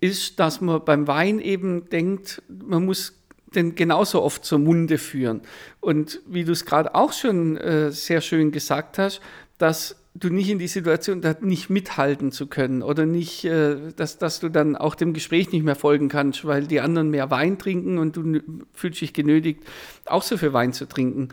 ist, 0.00 0.38
dass 0.38 0.60
man 0.60 0.84
beim 0.84 1.06
Wein 1.06 1.38
eben 1.38 1.88
denkt, 1.88 2.42
man 2.48 2.84
muss 2.84 3.14
den 3.56 3.74
genauso 3.74 4.22
oft 4.22 4.44
zum 4.44 4.64
Munde 4.64 4.98
führen. 4.98 5.40
Und 5.80 6.20
wie 6.26 6.44
du 6.44 6.52
es 6.52 6.64
gerade 6.64 6.94
auch 6.94 7.12
schon 7.12 7.56
äh, 7.56 7.90
sehr 7.90 8.20
schön 8.20 8.52
gesagt 8.52 8.98
hast, 8.98 9.20
dass 9.58 9.96
du 10.14 10.30
nicht 10.30 10.48
in 10.48 10.58
die 10.58 10.68
Situation, 10.68 11.22
nicht 11.40 11.70
mithalten 11.70 12.32
zu 12.32 12.46
können 12.46 12.82
oder 12.82 13.06
nicht, 13.06 13.44
äh, 13.44 13.76
dass, 13.96 14.18
dass 14.18 14.40
du 14.40 14.48
dann 14.48 14.76
auch 14.76 14.94
dem 14.94 15.12
Gespräch 15.12 15.52
nicht 15.52 15.64
mehr 15.64 15.76
folgen 15.76 16.08
kannst, 16.08 16.44
weil 16.44 16.66
die 16.66 16.80
anderen 16.80 17.10
mehr 17.10 17.30
Wein 17.30 17.58
trinken 17.58 17.98
und 17.98 18.16
du 18.16 18.40
fühlst 18.72 19.00
dich 19.00 19.12
genötigt, 19.12 19.62
auch 20.06 20.22
so 20.22 20.36
viel 20.36 20.52
Wein 20.52 20.72
zu 20.72 20.86
trinken. 20.86 21.28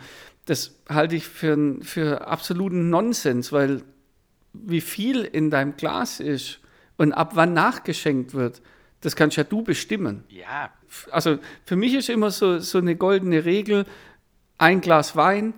Das 0.45 0.75
halte 0.89 1.15
ich 1.15 1.27
für, 1.27 1.77
für 1.81 2.27
absoluten 2.27 2.89
Nonsens, 2.89 3.51
weil 3.51 3.83
wie 4.53 4.81
viel 4.81 5.23
in 5.23 5.49
deinem 5.49 5.77
Glas 5.77 6.19
ist 6.19 6.59
und 6.97 7.13
ab 7.13 7.31
wann 7.35 7.53
nachgeschenkt 7.53 8.33
wird, 8.33 8.61
das 9.03 9.15
kannst 9.15 9.37
ja 9.37 9.43
du 9.43 9.61
bestimmen 9.61 10.23
Ja, 10.29 10.71
also 11.11 11.37
für 11.65 11.75
mich 11.75 11.93
ist 11.93 12.09
immer 12.09 12.31
so, 12.31 12.59
so 12.59 12.77
eine 12.79 12.95
goldene 12.95 13.45
Regel, 13.45 13.85
ein 14.57 14.81
Glas 14.81 15.15
Wein, 15.15 15.53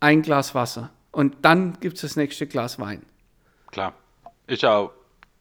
ein 0.00 0.22
Glas 0.22 0.54
Wasser. 0.54 0.90
Und 1.10 1.36
dann 1.42 1.78
gibt 1.80 1.96
es 1.96 2.02
das 2.02 2.16
nächste 2.16 2.46
Glas 2.46 2.78
Wein. 2.78 3.02
klar. 3.70 3.94
Ist 4.46 4.64
auch, 4.64 4.92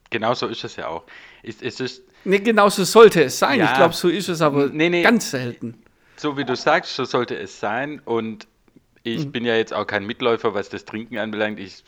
genauso 0.10 0.48
ist 0.48 0.64
es 0.64 0.76
ja 0.78 0.88
auch. 0.88 1.04
Es, 1.44 1.62
es 1.62 1.80
ist 1.80 2.04
Nee, 2.26 2.40
genau 2.40 2.70
so 2.70 2.86
sollte 2.86 3.22
es 3.26 3.38
sein. 3.38 3.60
Ja. 3.60 3.66
Ich 3.66 3.74
glaube, 3.76 3.94
so 3.94 4.08
ist 4.08 4.30
es 4.30 4.42
aber 4.42 4.68
Nee, 4.68 4.88
nee. 4.90 5.04
ganz 5.04 5.30
selten. 5.32 5.84
so, 6.16 6.38
wie 6.38 6.46
du 6.46 6.56
sagst, 6.56 6.96
so 6.96 7.04
sollte 7.04 7.36
es 7.38 7.60
sein. 7.60 8.02
Und 8.06 8.48
ich 9.04 9.26
Mhm. 9.26 9.32
bin 9.34 9.44
ja 9.46 9.56
jetzt 9.58 9.74
auch 9.74 9.86
kein 9.86 10.06
Mitläufer, 10.06 10.54
was 10.54 10.70
das 10.70 10.86
Trinken 10.86 11.18
anbelangt. 11.18 11.60
Ich, 11.60 11.84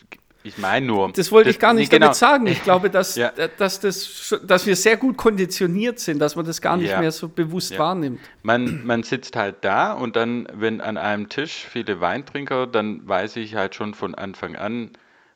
ich 0.45 0.57
meine 0.57 0.85
nur. 0.85 1.11
Das 1.11 1.31
wollte 1.31 1.49
ich 1.49 1.59
gar 1.59 1.73
nee, 1.73 1.81
nicht 1.81 1.89
genau. 1.91 2.05
damit 2.05 2.15
sagen. 2.17 2.47
Ich 2.47 2.63
glaube, 2.63 2.89
dass, 2.89 3.15
Ja. 3.17 3.31
dass, 3.31 3.79
das, 3.79 4.35
dass 4.43 4.65
wir 4.65 4.75
sehr 4.75 4.95
gut 4.97 5.17
konditioniert 5.17 5.99
sind, 5.99 6.19
dass 6.19 6.35
man 6.35 6.45
das 6.45 6.61
gar 6.61 6.77
nicht 6.77 6.89
Ja. 6.91 6.99
mehr 6.99 7.11
so 7.11 7.27
bewusst 7.27 7.71
Ja. 7.73 7.79
wahrnimmt. 7.79 8.19
Man, 8.43 8.85
man 8.85 9.03
sitzt 9.03 9.35
halt 9.35 9.57
da 9.61 9.93
und 9.93 10.15
dann, 10.15 10.47
wenn 10.53 10.81
an 10.81 10.97
einem 10.97 11.29
Tisch 11.29 11.65
viele 11.69 11.99
Weintrinker, 11.99 12.67
dann 12.67 13.07
weiß 13.07 13.35
ich 13.37 13.55
halt 13.55 13.75
schon 13.75 13.93
von 13.93 14.15
Anfang 14.15 14.55
an, 14.55 14.91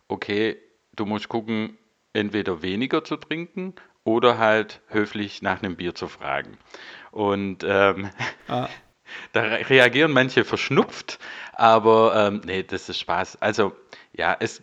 okay, 0.08 0.58
du 0.96 1.06
musst 1.06 1.28
gucken, 1.30 1.78
entweder 2.14 2.62
weniger 2.62 3.04
zu 3.04 3.18
trinken 3.18 3.74
oder 4.04 4.38
halt 4.38 4.82
höflich 4.88 5.42
nach 5.42 5.62
einem 5.62 5.76
Bier 5.76 5.94
zu 5.96 6.08
fragen. 6.08 6.58
Und 7.12 7.64
ähm, 7.68 8.10
Ah. 8.48 8.70
da 9.34 9.42
re- 9.42 9.70
reagieren 9.70 10.12
manche 10.12 10.46
verschnupft, 10.46 11.18
aber 11.54 12.14
ähm, 12.16 12.42
nee, 12.46 12.64
das 12.64 12.90
ist 12.90 13.00
Spaß. 13.00 13.42
Also 13.42 13.74
ja, 14.14 14.36
es, 14.40 14.62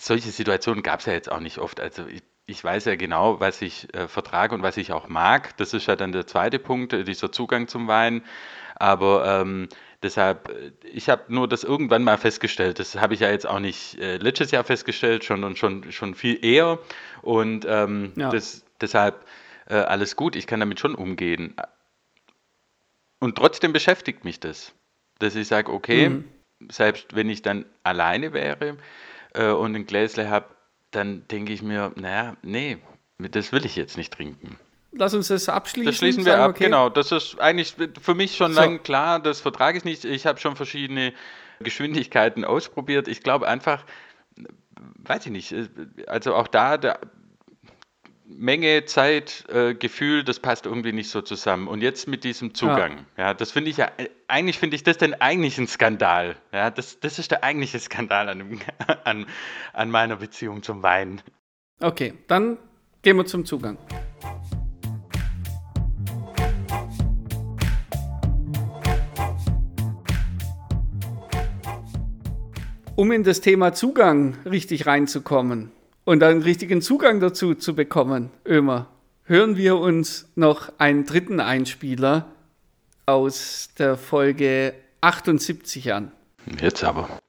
solche 0.00 0.30
Situationen 0.30 0.82
gab 0.82 1.00
es 1.00 1.06
ja 1.06 1.12
jetzt 1.12 1.30
auch 1.30 1.40
nicht 1.40 1.58
oft. 1.58 1.80
Also 1.80 2.06
ich, 2.06 2.22
ich 2.46 2.62
weiß 2.62 2.84
ja 2.86 2.96
genau, 2.96 3.40
was 3.40 3.62
ich 3.62 3.92
äh, 3.94 4.08
vertrage 4.08 4.54
und 4.54 4.62
was 4.62 4.76
ich 4.76 4.92
auch 4.92 5.08
mag. 5.08 5.56
Das 5.56 5.74
ist 5.74 5.86
ja 5.86 5.96
dann 5.96 6.12
der 6.12 6.26
zweite 6.26 6.58
Punkt, 6.58 6.92
äh, 6.92 7.04
dieser 7.04 7.32
Zugang 7.32 7.68
zum 7.68 7.88
Wein. 7.88 8.22
Aber 8.76 9.40
ähm, 9.40 9.68
deshalb, 10.02 10.48
äh, 10.50 10.72
ich 10.88 11.08
habe 11.08 11.22
nur 11.28 11.48
das 11.48 11.64
irgendwann 11.64 12.04
mal 12.04 12.18
festgestellt. 12.18 12.78
Das 12.78 12.96
habe 12.96 13.14
ich 13.14 13.20
ja 13.20 13.30
jetzt 13.30 13.46
auch 13.46 13.60
nicht 13.60 13.98
äh, 13.98 14.16
letztes 14.18 14.50
Jahr 14.50 14.64
festgestellt, 14.64 15.24
schon 15.24 15.44
und 15.44 15.58
schon, 15.58 15.90
schon 15.92 16.14
viel 16.14 16.44
eher. 16.44 16.78
Und 17.22 17.64
ähm, 17.68 18.12
Ja. 18.16 18.30
das, 18.30 18.64
deshalb 18.80 19.24
äh, 19.66 19.74
alles 19.76 20.16
gut. 20.16 20.36
Ich 20.36 20.46
kann 20.46 20.60
damit 20.60 20.80
schon 20.80 20.94
umgehen. 20.94 21.54
Und 23.20 23.36
trotzdem 23.36 23.72
beschäftigt 23.72 24.24
mich 24.24 24.40
das, 24.40 24.74
dass 25.18 25.34
ich 25.34 25.48
sage, 25.48 25.72
okay, 25.72 26.10
Mhm. 26.10 26.24
selbst 26.70 27.14
wenn 27.14 27.30
ich 27.30 27.40
dann 27.42 27.64
alleine 27.82 28.32
wäre 28.32 28.76
äh, 29.34 29.50
und 29.50 29.74
ein 29.74 29.86
Gläsle 29.86 30.28
habe, 30.30 30.46
dann 30.90 31.26
denke 31.28 31.52
ich 31.52 31.62
mir, 31.62 31.92
naja, 31.96 32.36
nee, 32.42 32.78
das 33.18 33.52
will 33.52 33.64
ich 33.64 33.76
jetzt 33.76 33.96
nicht 33.96 34.12
trinken. 34.12 34.58
Lass 34.92 35.12
uns 35.14 35.28
das 35.28 35.48
abschließen. 35.48 35.86
Das 35.86 35.96
schließen 35.96 36.24
wir 36.24 36.38
ab, 36.38 36.50
okay, 36.50 36.64
genau. 36.64 36.88
Das 36.88 37.10
ist 37.10 37.40
eigentlich 37.40 37.74
für 38.00 38.14
mich 38.14 38.36
schon 38.36 38.52
So. 38.54 38.60
lang 38.60 38.82
klar, 38.82 39.18
das 39.18 39.40
vertrage 39.40 39.76
ich 39.78 39.84
nicht. 39.84 40.04
Ich 40.04 40.24
habe 40.24 40.38
schon 40.38 40.54
verschiedene 40.54 41.12
Geschwindigkeiten 41.60 42.44
ausprobiert. 42.44 43.08
Ich 43.08 43.22
glaube 43.22 43.48
einfach, 43.48 43.84
weiß 45.02 45.26
ich 45.26 45.32
nicht, 45.32 45.52
äh, 45.52 45.68
also 46.06 46.34
auch 46.34 46.46
da, 46.46 46.76
der 46.76 47.00
Menge, 48.26 48.84
Zeit, 48.84 49.44
äh, 49.48 49.74
Gefühl, 49.74 50.24
das 50.24 50.40
passt 50.40 50.66
irgendwie 50.66 50.92
nicht 50.92 51.10
so 51.10 51.22
zusammen. 51.22 51.68
Und 51.68 51.82
jetzt 51.82 52.08
mit 52.08 52.24
diesem 52.24 52.54
Zugang, 52.54 53.06
ja, 53.16 53.34
das 53.34 53.52
finde 53.52 53.70
ich 53.70 53.76
ja, 53.76 53.90
äh, 53.96 54.08
eigentlich 54.34 54.58
finde 54.58 54.74
ich 54.74 54.82
das 54.82 54.98
denn 54.98 55.14
eigentlich 55.14 55.58
ein 55.58 55.68
Skandal. 55.68 56.34
Ja, 56.52 56.68
das, 56.68 56.98
das 56.98 57.20
ist 57.20 57.30
der 57.30 57.44
eigentliche 57.44 57.78
Skandal 57.78 58.28
an, 58.28 58.60
an, 59.04 59.26
an 59.72 59.90
meiner 59.92 60.16
Beziehung 60.16 60.64
zum 60.64 60.82
Wein. 60.82 61.22
Okay, 61.80 62.14
dann 62.26 62.58
gehen 63.02 63.16
wir 63.16 63.26
zum 63.26 63.44
Zugang. 63.44 63.78
Um 72.96 73.12
in 73.12 73.22
das 73.22 73.40
Thema 73.40 73.72
Zugang 73.72 74.36
richtig 74.44 74.86
reinzukommen 74.86 75.70
und 76.02 76.24
einen 76.24 76.42
richtigen 76.42 76.82
Zugang 76.82 77.20
dazu 77.20 77.54
zu 77.54 77.76
bekommen, 77.76 78.30
Ömer, 78.44 78.88
hören 79.22 79.56
wir 79.56 79.78
uns 79.78 80.28
noch 80.34 80.72
einen 80.78 81.04
dritten 81.04 81.38
Einspieler 81.38 82.33
aus 83.06 83.70
der 83.78 83.96
Folge 83.96 84.74
78 85.00 85.92
an. 85.92 86.12
Jetzt 86.60 86.84
aber. 86.84 87.20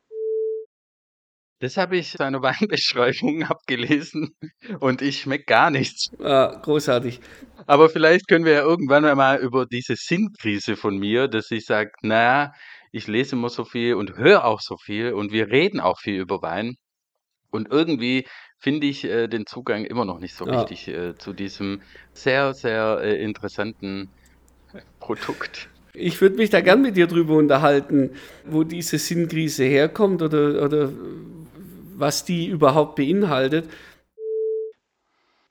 Das 1.60 1.78
habe 1.78 1.98
ich 1.98 2.12
seiner 2.12 2.42
Weinbeschreibung 2.42 3.44
abgelesen 3.44 4.36
und 4.80 5.02
ich 5.02 5.22
schmecke 5.22 5.46
gar 5.46 5.70
nichts. 5.72 6.12
Ah, 6.20 6.60
großartig. 6.62 7.20
Aber 7.66 7.90
vielleicht 7.90 8.28
können 8.28 8.46
wir 8.46 8.54
ja 8.54 8.62
irgendwann 8.62 9.04
mal 9.18 9.40
über 9.40 9.66
diese 9.66 9.96
Sinnkrise 9.96 10.76
von 10.76 10.98
mir, 10.98 11.28
dass 11.28 11.52
ich 11.52 11.66
sage, 11.66 11.92
naja, 12.02 12.54
ich 12.92 13.08
lese 13.08 13.36
immer 13.36 13.50
so 13.50 13.66
viel 13.66 13.96
und 13.96 14.16
höre 14.18 14.46
auch 14.46 14.62
so 14.62 14.78
viel 14.78 15.14
und 15.14 15.32
wir 15.32 15.50
reden 15.50 15.80
auch 15.80 16.00
viel 16.00 16.20
über 16.20 16.42
Wein. 16.42 16.76
Und 17.50 17.70
irgendwie 17.72 18.28
finde 18.60 18.88
ich 18.88 19.06
äh, 19.06 19.28
den 19.28 19.46
Zugang 19.46 19.86
immer 19.86 20.06
noch 20.06 20.20
nicht 20.20 20.36
so 20.36 20.46
Ja. 20.46 20.60
richtig 20.62 20.88
äh, 20.88 21.16
zu 21.18 21.34
diesem 21.34 21.82
sehr, 22.14 22.54
sehr 22.54 23.00
äh, 23.02 23.22
interessanten 23.24 24.10
Produkt. 25.06 25.70
Ich 25.94 26.20
würde 26.20 26.36
mich 26.38 26.50
da 26.50 26.62
gern 26.62 26.82
mit 26.82 26.98
dir 26.98 27.06
drüber 27.06 27.36
unterhalten, 27.36 28.10
wo 28.44 28.64
diese 28.64 28.98
Sinnkrise 28.98 29.64
herkommt 29.64 30.24
oder, 30.24 30.64
oder 30.64 30.92
was 31.96 32.26
die 32.26 32.48
überhaupt 32.48 32.96
beinhaltet. 32.96 33.70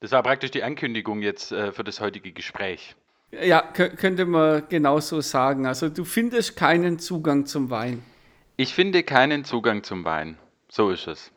Das 0.01 0.11
war 0.11 0.25
praktisch 0.25 0.51
die 0.51 0.65
Ankündigung 0.65 1.23
jetzt 1.23 1.53
äh, 1.53 1.71
für 1.71 1.85
das 1.85 2.01
heutige 2.01 2.33
Gespräch. 2.33 2.97
Ja, 3.31 3.63
kö- 3.75 3.95
könnte 3.95 4.27
man 4.27 4.65
genauso 4.69 5.21
sagen. 5.21 5.67
Also 5.67 5.89
du 5.89 6.05
findest 6.05 6.57
keinen 6.57 6.99
Zugang 6.99 7.47
zum 7.47 7.71
Wein. 7.71 8.03
Ich 8.57 8.75
finde 8.75 9.03
keinen 9.05 9.45
Zugang 9.45 9.85
zum 9.85 10.05
Wein. 10.05 10.37
So 10.69 10.91
ist 10.91 11.07
es. 11.07 11.31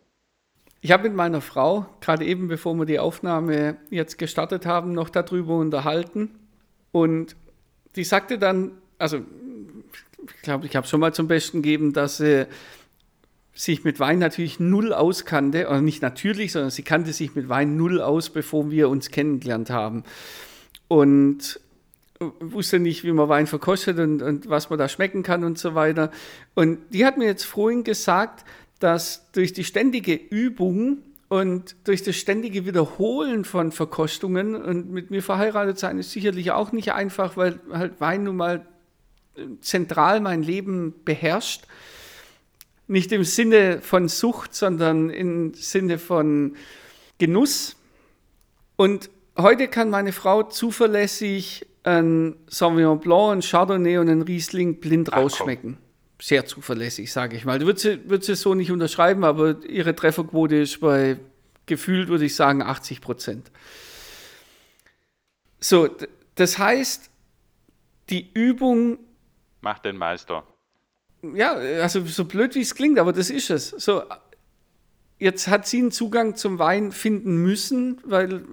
Ich 0.81 0.91
habe 0.91 1.03
mit 1.03 1.15
meiner 1.15 1.41
Frau, 1.41 1.85
gerade 2.01 2.25
eben 2.25 2.47
bevor 2.47 2.73
wir 2.75 2.85
die 2.85 2.99
Aufnahme 2.99 3.77
jetzt 3.91 4.17
gestartet 4.17 4.65
haben, 4.65 4.93
noch 4.93 5.09
darüber 5.09 5.55
unterhalten. 5.57 6.31
Und 6.91 7.35
die 7.97 8.03
sagte 8.03 8.37
dann, 8.37 8.71
also 8.97 9.17
ich 9.17 10.41
glaube, 10.41 10.65
ich 10.65 10.75
habe 10.75 10.87
schon 10.87 10.99
mal 10.99 11.13
zum 11.13 11.27
Besten 11.27 11.61
gegeben, 11.61 11.93
dass 11.93 12.17
sie 12.17 12.47
sich 13.53 13.83
mit 13.83 13.99
Wein 13.99 14.19
natürlich 14.19 14.59
null 14.59 14.93
auskannte, 14.93 15.67
oder 15.67 15.81
nicht 15.81 16.01
natürlich, 16.01 16.51
sondern 16.51 16.69
sie 16.69 16.83
kannte 16.83 17.11
sich 17.11 17.33
mit 17.35 17.49
Wein 17.49 17.75
null 17.75 17.99
aus, 18.01 18.29
bevor 18.29 18.69
wir 18.69 18.87
uns 18.87 19.09
kennengelernt 19.09 19.71
haben. 19.71 20.03
Und 20.87 21.59
wusste 22.19 22.79
nicht, 22.79 23.03
wie 23.03 23.11
man 23.11 23.29
Wein 23.29 23.47
verkostet 23.47 23.99
und, 23.99 24.21
und 24.21 24.49
was 24.49 24.69
man 24.69 24.79
da 24.79 24.87
schmecken 24.87 25.23
kann 25.23 25.43
und 25.43 25.57
so 25.57 25.75
weiter. 25.75 26.11
Und 26.55 26.79
die 26.91 27.05
hat 27.05 27.17
mir 27.17 27.25
jetzt 27.25 27.45
vorhin 27.45 27.83
gesagt, 27.83 28.45
dass 28.79 29.31
durch 29.31 29.53
die 29.53 29.63
ständige 29.63 30.13
Übung 30.13 30.99
und 31.29 31.75
durch 31.83 32.03
das 32.03 32.15
ständige 32.15 32.65
Wiederholen 32.65 33.43
von 33.43 33.71
Verkostungen 33.71 34.55
und 34.55 34.91
mit 34.91 35.11
mir 35.11 35.21
verheiratet 35.21 35.77
sein 35.77 35.99
ist 35.99 36.11
sicherlich 36.11 36.51
auch 36.51 36.71
nicht 36.71 36.93
einfach, 36.93 37.35
weil 37.35 37.59
halt 37.71 37.99
Wein 37.99 38.23
nun 38.23 38.37
mal 38.37 38.65
äh, 39.35 39.41
zentral 39.59 40.21
mein 40.21 40.41
Leben 40.41 40.93
beherrscht. 41.03 41.65
Nicht 42.87 43.11
im 43.11 43.25
Sinne 43.25 43.81
von 43.81 44.07
Sucht, 44.07 44.55
sondern 44.55 45.09
im 45.09 45.53
Sinne 45.53 45.99
von 45.99 46.55
Genuss. 47.17 47.75
Und 48.77 49.09
heute 49.37 49.67
kann 49.67 49.89
meine 49.89 50.13
Frau 50.13 50.43
zuverlässig 50.43 51.65
ein 51.83 52.35
Sauvignon 52.47 53.01
Blanc, 53.01 53.33
ein 53.33 53.41
Chardonnay 53.41 53.97
und 53.97 54.07
ein 54.07 54.21
Riesling 54.21 54.79
blind 54.79 55.11
rausschmecken. 55.11 55.77
Sehr 56.19 56.45
zuverlässig, 56.45 57.11
sage 57.11 57.37
ich 57.37 57.45
mal. 57.45 57.59
Sie, 57.77 58.09
wird 58.09 58.23
sie 58.23 58.35
so 58.35 58.55
nicht 58.55 58.71
unterschreiben, 58.71 59.23
aber 59.23 59.63
ihre 59.65 59.95
Trefferquote 59.95 60.55
ist 60.55 60.79
bei 60.79 61.19
gefühlt, 61.67 62.07
würde 62.07 62.25
ich 62.25 62.35
sagen, 62.35 62.61
80 62.61 63.01
Prozent. 63.01 63.51
So, 65.59 65.89
das 66.35 66.57
heißt, 66.57 67.09
die 68.09 68.31
Übung 68.33 68.99
Mach 69.61 69.79
den 69.79 69.97
Meister. 69.97 70.43
ja, 71.21 71.53
also 71.53 72.05
so 72.05 72.25
blöd 72.25 72.55
wie 72.55 72.61
es 72.61 72.73
klingt, 72.73 72.99
aber 72.99 73.11
das 73.11 73.29
ist 73.29 73.49
es. 73.49 73.69
So, 73.69 74.03
jetzt 75.19 75.47
hat 75.47 75.67
sie 75.67 75.79
einen 75.79 75.91
Zugang 75.91 76.35
zum 76.35 76.57
Wein 76.59 76.91
finden 76.91 77.43
müssen, 77.43 77.99
weil 78.05 78.43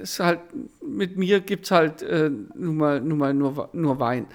es 0.00 0.20
halt 0.20 0.40
mit 0.80 1.16
mir 1.16 1.40
gibt 1.40 1.66
es 1.66 1.70
halt 1.70 2.02
äh, 2.02 2.30
nun 2.30 2.76
mal, 2.76 3.00
nun 3.00 3.18
mal 3.18 3.34
nur, 3.34 3.68
nur 3.72 4.00
Wein. 4.00 4.26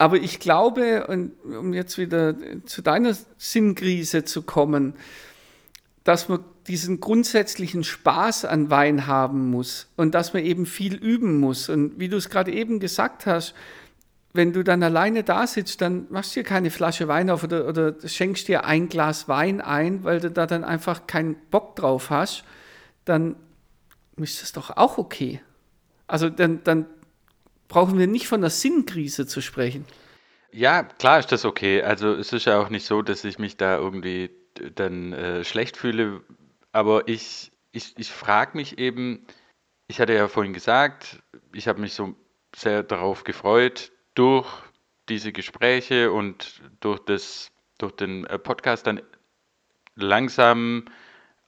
Aber 0.00 0.16
ich 0.16 0.40
glaube, 0.40 1.30
um 1.44 1.74
jetzt 1.74 1.98
wieder 1.98 2.34
zu 2.64 2.80
deiner 2.80 3.14
Sinnkrise 3.36 4.24
zu 4.24 4.40
kommen, 4.40 4.94
dass 6.04 6.30
man 6.30 6.42
diesen 6.68 7.00
grundsätzlichen 7.00 7.84
Spaß 7.84 8.46
an 8.46 8.70
Wein 8.70 9.06
haben 9.06 9.50
muss 9.50 9.88
und 9.96 10.14
dass 10.14 10.32
man 10.32 10.42
eben 10.42 10.64
viel 10.64 10.94
üben 10.94 11.38
muss. 11.38 11.68
Und 11.68 12.00
wie 12.00 12.08
du 12.08 12.16
es 12.16 12.30
gerade 12.30 12.50
eben 12.50 12.80
gesagt 12.80 13.26
hast, 13.26 13.52
wenn 14.32 14.54
du 14.54 14.62
dann 14.62 14.82
alleine 14.82 15.22
da 15.22 15.46
sitzt, 15.46 15.82
dann 15.82 16.06
machst 16.08 16.34
du 16.34 16.40
dir 16.40 16.44
keine 16.44 16.70
Flasche 16.70 17.06
Wein 17.06 17.28
auf 17.28 17.44
oder, 17.44 17.68
oder 17.68 17.94
schenkst 18.02 18.48
dir 18.48 18.64
ein 18.64 18.88
Glas 18.88 19.28
Wein 19.28 19.60
ein, 19.60 20.02
weil 20.02 20.20
du 20.20 20.30
da 20.30 20.46
dann 20.46 20.64
einfach 20.64 21.08
keinen 21.08 21.36
Bock 21.50 21.76
drauf 21.76 22.08
hast, 22.08 22.44
dann 23.04 23.36
ist 24.16 24.40
das 24.40 24.52
doch 24.52 24.74
auch 24.78 24.96
okay. 24.96 25.42
Also 26.06 26.30
dann, 26.30 26.64
dann 26.64 26.86
brauchen 27.70 27.98
wir 27.98 28.06
nicht 28.06 28.28
von 28.28 28.42
der 28.42 28.50
Sinnkrise 28.50 29.26
zu 29.26 29.40
sprechen. 29.40 29.86
Ja, 30.52 30.82
klar 30.82 31.20
ist 31.20 31.32
das 31.32 31.46
okay. 31.46 31.82
Also 31.82 32.12
es 32.12 32.32
ist 32.34 32.44
ja 32.44 32.60
auch 32.60 32.68
nicht 32.68 32.84
so, 32.84 33.00
dass 33.00 33.24
ich 33.24 33.38
mich 33.38 33.56
da 33.56 33.78
irgendwie 33.78 34.30
dann 34.74 35.12
äh, 35.12 35.44
schlecht 35.44 35.76
fühle. 35.76 36.22
Aber 36.72 37.08
ich, 37.08 37.52
ich, 37.72 37.94
ich 37.96 38.10
frage 38.10 38.56
mich 38.56 38.78
eben, 38.78 39.24
ich 39.86 40.00
hatte 40.00 40.12
ja 40.12 40.28
vorhin 40.28 40.52
gesagt, 40.52 41.22
ich 41.52 41.68
habe 41.68 41.80
mich 41.80 41.94
so 41.94 42.14
sehr 42.54 42.82
darauf 42.82 43.22
gefreut, 43.24 43.92
durch 44.14 44.48
diese 45.08 45.32
Gespräche 45.32 46.10
und 46.12 46.60
durch, 46.80 46.98
das, 47.00 47.52
durch 47.78 47.92
den 47.92 48.26
äh, 48.26 48.38
Podcast 48.38 48.88
dann 48.88 49.00
langsam, 49.94 50.86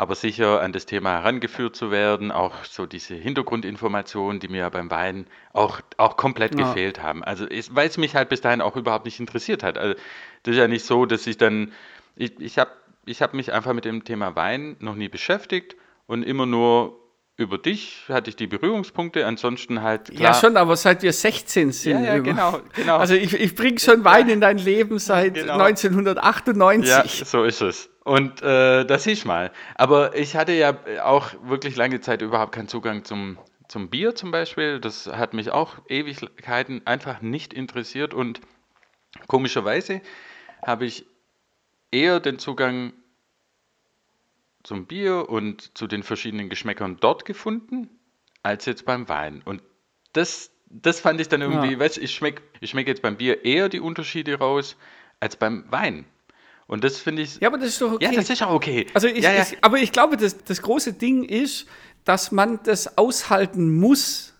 aber 0.02 0.14
sicher 0.14 0.60
an 0.60 0.72
das 0.72 0.84
Thema 0.84 1.12
herangeführt 1.12 1.74
zu 1.76 1.90
werden. 1.90 2.30
Auch 2.30 2.64
so 2.64 2.86
diese 2.86 3.14
Hintergrundinformationen, 3.14 4.40
die 4.40 4.48
mir 4.48 4.58
ja 4.58 4.68
beim 4.68 4.90
Wein 4.90 5.26
auch, 5.52 5.80
auch 5.96 6.16
komplett 6.16 6.58
Ja. 6.58 6.66
gefehlt 6.66 7.02
haben. 7.02 7.24
Also 7.24 7.46
weil 7.70 7.88
es 7.88 7.96
mich 7.96 8.14
halt 8.14 8.28
bis 8.28 8.40
dahin 8.40 8.60
auch 8.60 8.76
überhaupt 8.76 9.04
nicht 9.04 9.20
interessiert 9.20 9.62
hat. 9.62 9.78
Also 9.78 9.94
das 10.42 10.52
ist 10.54 10.58
ja 10.58 10.68
nicht 10.68 10.84
so, 10.84 11.06
dass 11.06 11.26
ich 11.26 11.38
dann, 11.38 11.72
ich, 12.16 12.38
ich 12.40 12.58
habe 12.58 12.70
ich 13.06 13.22
hab 13.22 13.32
mich 13.34 13.52
einfach 13.52 13.72
mit 13.72 13.84
dem 13.84 14.04
Thema 14.04 14.36
Wein 14.36 14.76
noch 14.80 14.94
nie 14.94 15.08
beschäftigt 15.08 15.76
und 16.06 16.22
immer 16.22 16.46
nur 16.46 16.98
über 17.36 17.56
dich 17.58 18.04
hatte 18.08 18.28
ich 18.30 18.36
die 18.36 18.46
Berührungspunkte, 18.46 19.26
ansonsten 19.26 19.82
halt 19.82 20.10
klar. 20.10 20.20
Ja, 20.20 20.34
schon, 20.34 20.56
aber 20.56 20.76
seit 20.76 21.02
wir 21.02 21.12
16 21.12 21.72
sind. 21.72 22.04
Ja, 22.04 22.16
ja, 22.16 22.18
genau, 22.18 22.60
genau. 22.76 22.98
Also 22.98 23.14
ich, 23.14 23.32
ich 23.32 23.54
bringe 23.54 23.80
schon 23.80 24.04
Wein 24.04 24.28
in 24.28 24.40
dein 24.40 24.58
Leben 24.58 24.98
seit 24.98 25.34
Genau. 25.34 25.58
1998. 25.58 26.90
Ja, 27.20 27.24
so 27.24 27.44
ist 27.44 27.62
es. 27.62 27.88
Und 28.04 28.42
äh, 28.42 28.84
das 28.84 29.06
ist 29.06 29.24
mal. 29.24 29.52
Aber 29.76 30.16
ich 30.16 30.34
hatte 30.36 30.52
ja 30.52 30.76
auch 31.04 31.30
wirklich 31.44 31.76
lange 31.76 32.00
Zeit 32.00 32.22
überhaupt 32.22 32.52
keinen 32.52 32.68
Zugang 32.68 33.04
zum, 33.04 33.38
zum 33.68 33.90
Bier 33.90 34.14
zum 34.14 34.30
Beispiel. 34.32 34.80
Das 34.80 35.06
hat 35.06 35.34
mich 35.34 35.50
auch 35.52 35.76
Ewigkeiten 35.88 36.86
einfach 36.86 37.20
nicht 37.20 37.52
interessiert. 37.54 38.12
Und 38.12 38.40
komischerweise 39.28 40.00
habe 40.66 40.84
ich 40.84 41.06
eher 41.92 42.18
den 42.18 42.38
Zugang 42.38 42.92
zum 44.64 44.86
Bier 44.86 45.28
und 45.28 45.76
zu 45.76 45.86
den 45.86 46.02
verschiedenen 46.02 46.48
Geschmäckern 46.48 46.96
dort 47.00 47.24
gefunden, 47.24 47.88
als 48.42 48.64
jetzt 48.66 48.84
beim 48.84 49.08
Wein. 49.08 49.42
Und 49.44 49.62
das, 50.12 50.50
das 50.66 51.00
fand 51.00 51.20
ich 51.20 51.28
dann 51.28 51.40
irgendwie, 51.42 51.72
Ja. 51.72 51.78
weißt, 51.78 51.96
du, 51.96 52.00
ich 52.00 52.14
schmecke 52.14 52.42
ich 52.60 52.70
schmeck 52.70 52.86
jetzt 52.88 53.02
beim 53.02 53.16
Bier 53.16 53.44
eher 53.44 53.68
die 53.68 53.80
Unterschiede 53.80 54.38
raus 54.38 54.76
als 55.20 55.36
beim 55.36 55.70
Wein. 55.70 56.04
Und 56.66 56.84
das 56.84 56.98
finde 56.98 57.22
ich. 57.22 57.38
Ja, 57.40 57.48
aber 57.48 57.58
das 57.58 57.68
ist 57.68 57.80
doch 57.80 57.92
okay. 57.92 58.04
Ja, 58.04 58.12
das 58.12 58.30
ist 58.30 58.42
auch 58.42 58.54
okay. 58.54 58.86
Also 58.94 59.06
ich, 59.06 59.24
ja, 59.24 59.32
ja. 59.32 59.42
Ich, 59.42 59.58
aber 59.62 59.78
ich 59.78 59.92
glaube, 59.92 60.16
das, 60.16 60.42
das 60.44 60.62
große 60.62 60.94
Ding 60.94 61.24
ist, 61.24 61.66
dass 62.04 62.32
man 62.32 62.60
das 62.64 62.98
aushalten 62.98 63.74
muss, 63.78 64.34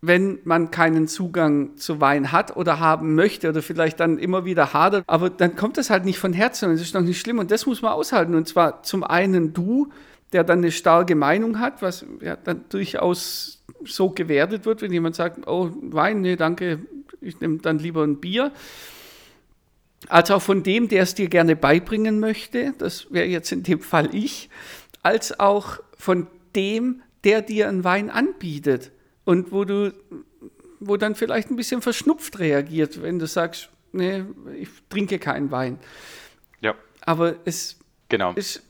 wenn 0.00 0.40
man 0.44 0.70
keinen 0.70 1.06
Zugang 1.06 1.76
zu 1.76 2.00
Wein 2.00 2.32
hat 2.32 2.56
oder 2.56 2.80
haben 2.80 3.14
möchte 3.14 3.48
oder 3.48 3.62
vielleicht 3.62 4.00
dann 4.00 4.18
immer 4.18 4.44
wieder 4.44 4.72
hadert. 4.72 5.04
Aber 5.06 5.30
dann 5.30 5.54
kommt 5.54 5.76
das 5.76 5.90
halt 5.90 6.04
nicht 6.04 6.18
von 6.18 6.32
Herzen 6.32 6.68
und 6.68 6.74
das 6.74 6.82
ist 6.82 6.94
noch 6.94 7.02
nicht 7.02 7.20
schlimm. 7.20 7.38
Und 7.38 7.50
das 7.50 7.66
muss 7.66 7.82
man 7.82 7.92
aushalten. 7.92 8.34
Und 8.34 8.48
zwar 8.48 8.82
zum 8.82 9.04
einen 9.04 9.52
du, 9.52 9.90
der 10.32 10.44
dann 10.44 10.58
eine 10.58 10.72
starke 10.72 11.14
Meinung 11.14 11.60
hat, 11.60 11.82
was 11.82 12.04
ja 12.20 12.36
dann 12.36 12.64
durchaus 12.68 13.62
so 13.84 14.10
gewertet 14.10 14.64
wird, 14.64 14.82
wenn 14.82 14.92
jemand 14.92 15.14
sagt, 15.14 15.46
oh, 15.46 15.70
Wein, 15.80 16.20
nee, 16.20 16.36
danke, 16.36 16.80
ich 17.20 17.40
nehme 17.40 17.58
dann 17.58 17.78
lieber 17.78 18.02
ein 18.02 18.18
Bier 18.20 18.50
als 20.08 20.30
auch 20.30 20.42
von 20.42 20.62
dem, 20.62 20.88
der 20.88 21.02
es 21.02 21.14
dir 21.14 21.28
gerne 21.28 21.56
beibringen 21.56 22.20
möchte, 22.20 22.74
das 22.78 23.12
wäre 23.12 23.26
jetzt 23.26 23.52
in 23.52 23.62
dem 23.62 23.80
Fall 23.80 24.14
ich, 24.14 24.48
als 25.02 25.38
auch 25.38 25.80
von 25.96 26.26
dem, 26.54 27.02
der 27.24 27.42
dir 27.42 27.68
einen 27.68 27.84
Wein 27.84 28.10
anbietet 28.10 28.90
und 29.24 29.52
wo 29.52 29.64
du, 29.64 29.94
wo 30.80 30.96
dann 30.96 31.14
vielleicht 31.14 31.50
ein 31.50 31.56
bisschen 31.56 31.82
verschnupft 31.82 32.38
reagiert, 32.38 33.02
wenn 33.02 33.18
du 33.18 33.26
sagst, 33.26 33.68
nee, 33.92 34.24
ich 34.58 34.68
trinke 34.88 35.18
keinen 35.18 35.50
Wein. 35.50 35.78
ja, 36.60 36.74
Aber 37.00 37.36
es 37.44 37.78
genau. 38.08 38.32
ist, 38.34 38.62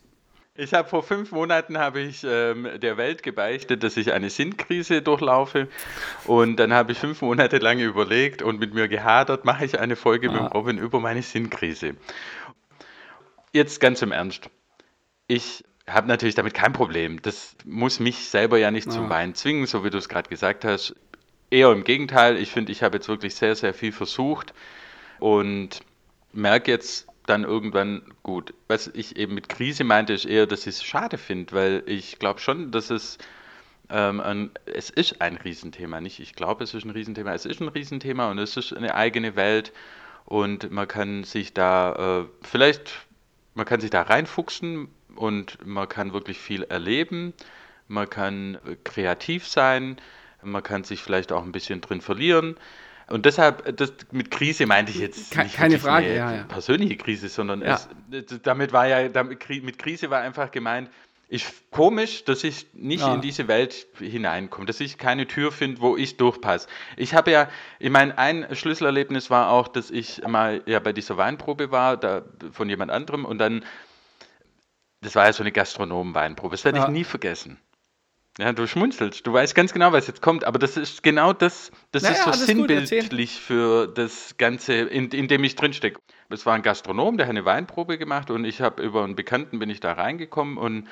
Ich 0.55 0.75
habe 0.75 0.89
vor 0.89 1.03
fünf 1.03 1.33
Monaten 1.33 1.79
habe 1.79 2.01
ich 2.01 2.25
ähm, 2.25 2.69
der 2.81 2.99
Welt 2.99 3.23
gebeichtet, 3.23 3.83
dass 3.83 3.97
ich 3.97 4.13
eine 4.13 4.29
Sinnkrise 4.29 5.01
durchlaufe. 5.01 5.69
Und 6.27 6.57
dann 6.57 6.75
habe 6.75 6.93
ich 6.93 6.99
fünf 6.99 7.23
Monate 7.23 7.59
lang 7.59 7.79
überlegt 7.79 8.43
und 8.43 8.61
mit 8.61 8.75
mir 8.75 8.87
gehadert, 8.89 9.47
mache 9.47 9.65
ich 9.65 9.81
eine 9.81 9.97
Folge 9.97 10.29
mit 10.29 10.39
dem 10.39 10.47
Robin 10.47 10.77
über 10.77 11.01
meine 11.01 11.23
Sinnkrise. 11.23 11.97
Jetzt 13.53 13.81
ganz 13.81 14.03
im 14.03 14.13
Ernst. 14.13 14.51
Ich 15.27 15.65
habe 15.89 16.07
natürlich 16.07 16.35
damit 16.35 16.53
kein 16.53 16.75
Problem. 16.75 17.23
Das 17.23 17.57
muss 17.65 17.99
mich 17.99 18.29
selber 18.29 18.59
ja 18.59 18.71
nicht 18.71 18.93
zum 18.93 19.09
Wein 19.09 19.35
zwingen, 19.35 19.67
so 19.67 19.85
wie 19.85 19.91
du 19.91 19.99
es 19.99 20.09
gerade 20.09 20.29
gesagt 20.29 20.65
hast. 20.67 20.95
Eher 21.51 21.73
im 21.73 21.85
Gegenteil. 21.85 22.37
Ich 22.37 22.51
finde, 22.51 22.73
ich 22.73 22.83
habe 22.83 22.97
jetzt 22.97 23.09
wirklich 23.09 23.35
sehr, 23.35 23.57
sehr 23.57 23.73
viel 23.73 23.93
versucht, 23.93 24.53
und 25.23 25.83
merke 26.33 26.73
jetzt 26.73 27.07
dann 27.27 27.45
irgendwann 27.45 28.03
gut. 28.23 28.55
Was 28.69 28.89
ich 28.89 29.17
eben 29.17 29.35
mit 29.35 29.49
Krise 29.49 29.85
meinte, 29.85 30.13
ist 30.13 30.25
eher, 30.25 30.47
dass 30.47 30.61
ich 30.63 30.77
es 30.77 30.85
schade 30.85 31.19
finde, 31.19 31.53
weil 31.53 31.83
ich 31.87 32.19
glaube 32.19 32.41
schon, 32.41 32.71
dass 32.71 32.91
es 32.91 33.19
ähm, 33.91 34.21
ein, 34.21 34.51
es 34.67 34.91
ist 34.91 35.21
ein 35.21 35.37
Riesenthema. 35.37 36.01
Nicht, 36.01 36.21
ich 36.21 36.35
glaube, 36.35 36.65
es 36.65 36.75
ist 36.75 36.85
ein 36.85 36.91
Riesenthema. 36.91 37.35
Es 37.35 37.45
ist 37.45 37.61
ein 37.61 37.69
Riesenthema 37.69 38.31
und 38.31 38.39
es 38.39 38.57
ist 38.57 38.73
eine 38.73 38.95
eigene 38.95 39.37
Welt 39.37 39.73
und 40.25 40.71
man 40.71 40.89
kann 40.89 41.25
sich 41.25 41.53
da 41.53 42.23
äh, 42.23 42.29
vielleicht, 42.43 43.07
man 43.55 43.67
kann 43.67 43.81
sich 43.81 43.91
da 43.91 44.03
reinfuchsen 44.03 44.89
und 45.17 45.65
man 45.67 45.89
kann 45.89 46.13
wirklich 46.13 46.39
viel 46.39 46.63
erleben. 46.65 47.35
Man 47.89 48.09
kann 48.09 48.55
äh, 48.67 48.77
kreativ 48.83 49.47
sein. 49.47 49.97
Man 50.43 50.63
kann 50.63 50.85
sich 50.85 51.03
vielleicht 51.03 51.31
auch 51.33 51.43
ein 51.43 51.53
bisschen 51.53 51.81
drin 51.81 52.01
verlieren. 52.01 52.57
Und 53.09 53.27
deshalb, 53.27 53.77
das, 53.77 53.93
mit 54.11 54.31
Krise 54.31 54.67
meinte 54.67 54.93
ich 54.93 54.99
jetzt 54.99 55.33
Ke 55.33 55.43
nicht 55.45 55.57
keine 55.57 55.79
Frage, 55.79 56.07
eine 56.07 56.17
ja, 56.17 56.35
ja. 56.37 56.43
persönliche 56.45 56.97
Krise, 56.97 57.29
sondern 57.29 57.63
Ja. 57.63 57.75
es, 57.75 57.89
damit 58.43 58.73
war 58.73 58.87
ja, 58.87 59.09
damit, 59.09 59.47
mit 59.63 59.79
Krise 59.79 60.11
war 60.11 60.21
einfach 60.21 60.51
gemeint, 60.51 60.89
ich 61.29 61.47
komisch, 61.71 62.25
dass 62.25 62.45
ich 62.45 62.67
nicht 62.75 63.01
Ja. 63.01 63.15
in 63.15 63.23
diese 63.23 63.49
Welt 63.49 63.87
hineinkomme, 63.99 64.67
dass 64.67 64.81
ich 64.81 64.99
keine 64.99 65.27
Tür 65.27 65.51
finde, 65.51 65.81
wo 65.81 65.97
ich 65.97 66.19
durchpasse. 66.19 66.69
Ich 66.99 67.15
habe 67.15 67.31
ja, 67.31 67.49
ich 67.79 67.89
meine, 67.91 68.19
ein 68.19 68.47
Schlüsselerlebnis 68.55 69.31
war 69.31 69.51
auch, 69.51 69.69
dass 69.69 69.91
ich 69.91 70.21
mal 70.27 70.63
ja 70.67 70.79
bei 70.79 70.93
dieser 70.93 71.17
Weinprobe 71.17 71.71
war, 71.71 71.97
da 71.97 72.23
von 72.53 72.69
jemand 72.69 72.91
anderem 72.91 73.25
und 73.25 73.39
dann, 73.39 73.65
das 75.01 75.15
war 75.15 75.25
ja 75.25 75.33
so 75.33 75.43
eine 75.43 75.53
Gastronomen-Weinprobe, 75.53 76.51
das 76.55 76.65
werde 76.67 76.79
Ja. 76.79 76.85
ich 76.85 76.91
nie 76.91 77.05
vergessen. 77.05 77.59
Ja, 78.39 78.53
du 78.55 78.67
schmunzelst, 78.67 79.27
du 79.27 79.33
weißt 79.33 79.55
ganz 79.55 79.75
genau, 79.75 79.93
was 79.93 80.07
jetzt 80.07 80.23
kommt, 80.23 80.45
aber 80.45 80.59
das 80.59 80.79
ist 80.79 81.03
genau 81.03 81.35
das, 81.35 81.71
das 81.91 82.05
Ja, 82.05 82.11
ist 82.13 82.25
so 82.25 82.31
alles 82.31 82.41
gut, 82.41 82.69
sinnbildlich 82.69 83.39
für 83.39 83.87
das 83.87 84.37
Ganze, 84.39 84.73
in, 84.73 85.11
in 85.11 85.29
dem 85.29 85.45
ich 85.45 85.55
drinstecke. 85.55 86.01
Es 86.31 86.47
war 86.47 86.55
ein 86.55 86.63
Gastronom, 86.63 87.19
der 87.19 87.27
hat 87.27 87.31
eine 87.31 87.45
Weinprobe 87.45 87.99
gemacht 87.99 88.31
und 88.31 88.47
ich 88.47 88.63
habe 88.63 88.83
über 88.83 89.05
einen 89.05 89.17
Bekannten 89.17 89.59
bin 89.59 89.69
ich 89.69 89.81
da 89.81 89.93
reingekommen 89.93 90.57
und, 90.57 90.89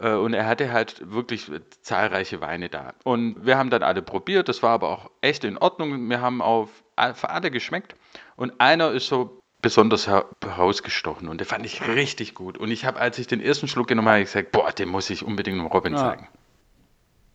äh, 0.00 0.10
und 0.14 0.34
er 0.34 0.46
hatte 0.46 0.72
halt 0.72 1.08
wirklich 1.08 1.52
zahlreiche 1.82 2.40
Weine 2.40 2.68
da. 2.68 2.94
Und 3.04 3.46
wir 3.46 3.58
haben 3.58 3.70
dann 3.70 3.84
alle 3.84 4.02
probiert, 4.02 4.48
das 4.48 4.64
war 4.64 4.70
aber 4.70 4.88
auch 4.88 5.10
echt 5.20 5.44
in 5.44 5.58
Ordnung. 5.58 6.10
Wir 6.10 6.20
haben 6.20 6.42
auf, 6.42 6.68
für 7.14 7.30
alle 7.30 7.52
geschmeckt 7.52 7.94
und 8.34 8.60
einer 8.60 8.90
ist 8.90 9.06
so 9.06 9.38
besonders 9.60 10.08
her- 10.08 10.26
herausgestochen 10.42 11.28
und 11.28 11.40
den 11.40 11.46
fand 11.46 11.64
ich 11.64 11.86
richtig 11.86 12.34
gut. 12.34 12.58
Und 12.58 12.72
ich 12.72 12.84
habe, 12.84 12.98
als 12.98 13.20
ich 13.20 13.28
den 13.28 13.40
ersten 13.40 13.68
Schluck 13.68 13.86
genommen 13.86 14.08
habe, 14.08 14.20
gesagt, 14.22 14.50
boah, 14.50 14.72
den 14.72 14.88
muss 14.88 15.08
ich 15.10 15.24
unbedingt 15.24 15.58
dem 15.58 15.66
Robin 15.66 15.92
Ja. 15.92 16.00
zeigen. 16.00 16.26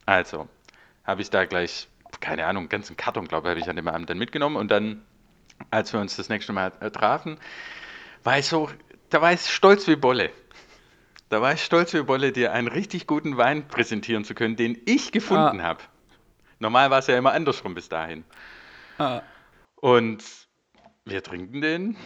Also, 0.07 0.47
habe 1.03 1.21
ich 1.21 1.29
da 1.29 1.43
gleich, 1.45 1.89
keine 2.21 2.45
Ahnung, 2.45 2.63
einen 2.63 2.69
ganzen 2.69 2.95
Karton, 2.95 3.27
glaube 3.27 3.47
ich, 3.47 3.49
habe 3.51 3.59
ich 3.59 3.69
an 3.69 3.75
dem 3.75 3.89
Abend 3.89 4.09
dann 4.09 4.17
mitgenommen. 4.17 4.55
Und 4.55 4.71
dann, 4.71 5.05
als 5.69 5.91
wir 5.91 5.99
uns 5.99 6.15
das 6.15 6.29
nächste 6.29 6.53
Mal 6.53 6.71
äh, 6.79 6.89
trafen, 6.89 7.37
war 8.23 8.39
ich 8.39 8.47
so, 8.47 8.69
da 9.09 9.21
war 9.21 9.33
ich 9.33 9.41
stolz 9.41 9.85
wie 9.85 9.97
Bolle. 9.97 10.31
Da 11.27 11.41
war 11.41 11.51
ich 11.51 11.61
stolz 11.61 11.93
wie 11.93 12.03
Bolle, 12.03 12.31
dir 12.31 12.53
einen 12.53 12.69
richtig 12.69 13.05
guten 13.05 13.35
Wein 13.35 13.67
präsentieren 13.67 14.23
zu 14.23 14.33
können, 14.33 14.55
den 14.55 14.81
ich 14.85 15.11
gefunden 15.11 15.61
habe. 15.61 15.83
Normal 16.59 16.89
war 16.89 16.99
es 16.99 17.07
ja 17.07 17.17
immer 17.17 17.33
andersrum 17.33 17.75
bis 17.75 17.89
dahin. 17.89 18.23
Ah. 18.97 19.21
Und 19.75 20.23
wir 21.03 21.21
trinken 21.21 21.59
den. 21.59 21.97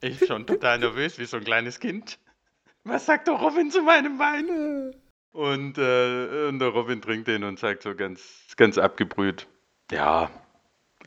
Ich 0.00 0.26
schon 0.26 0.46
total 0.46 0.78
nervös, 0.78 1.18
wie 1.18 1.26
so 1.26 1.36
ein 1.36 1.44
kleines 1.44 1.78
Kind. 1.78 2.18
Was 2.84 3.04
sagt 3.04 3.28
der 3.28 3.34
Robin 3.34 3.70
zu 3.70 3.82
meinem 3.82 4.18
Wein? 4.18 4.94
Und, 5.32 5.78
äh, 5.78 6.46
und 6.48 6.58
der 6.58 6.68
Robin 6.68 7.00
trinkt 7.00 7.28
den 7.28 7.44
und 7.44 7.58
sagt 7.58 7.82
so 7.82 7.94
ganz, 7.94 8.20
ganz 8.56 8.76
abgebrüht, 8.78 9.46
ja, 9.90 10.30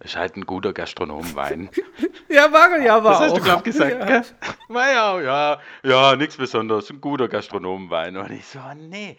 ist 0.04 0.16
halt 0.16 0.36
ein 0.36 0.46
guter 0.46 0.74
Gastronomenwein. 0.74 1.70
Ja, 2.28 2.52
war 2.52 2.78
ja, 2.80 3.04
war 3.04 3.12
Das 3.12 3.20
hast 3.22 3.32
auch. 3.34 3.38
du, 3.38 3.44
glaub 3.44 3.64
gesagt, 3.64 3.92
Ja. 4.00 4.06
gell? 4.06 4.24
War 4.68 4.92
ja, 4.92 5.22
ja, 5.22 5.60
ja, 5.84 6.16
nichts 6.16 6.36
Besonderes, 6.38 6.90
ein 6.90 7.00
guter 7.00 7.28
Gastronomenwein. 7.28 8.18
Und 8.18 8.32
ich 8.32 8.46
so, 8.48 8.60
nee. 8.76 9.16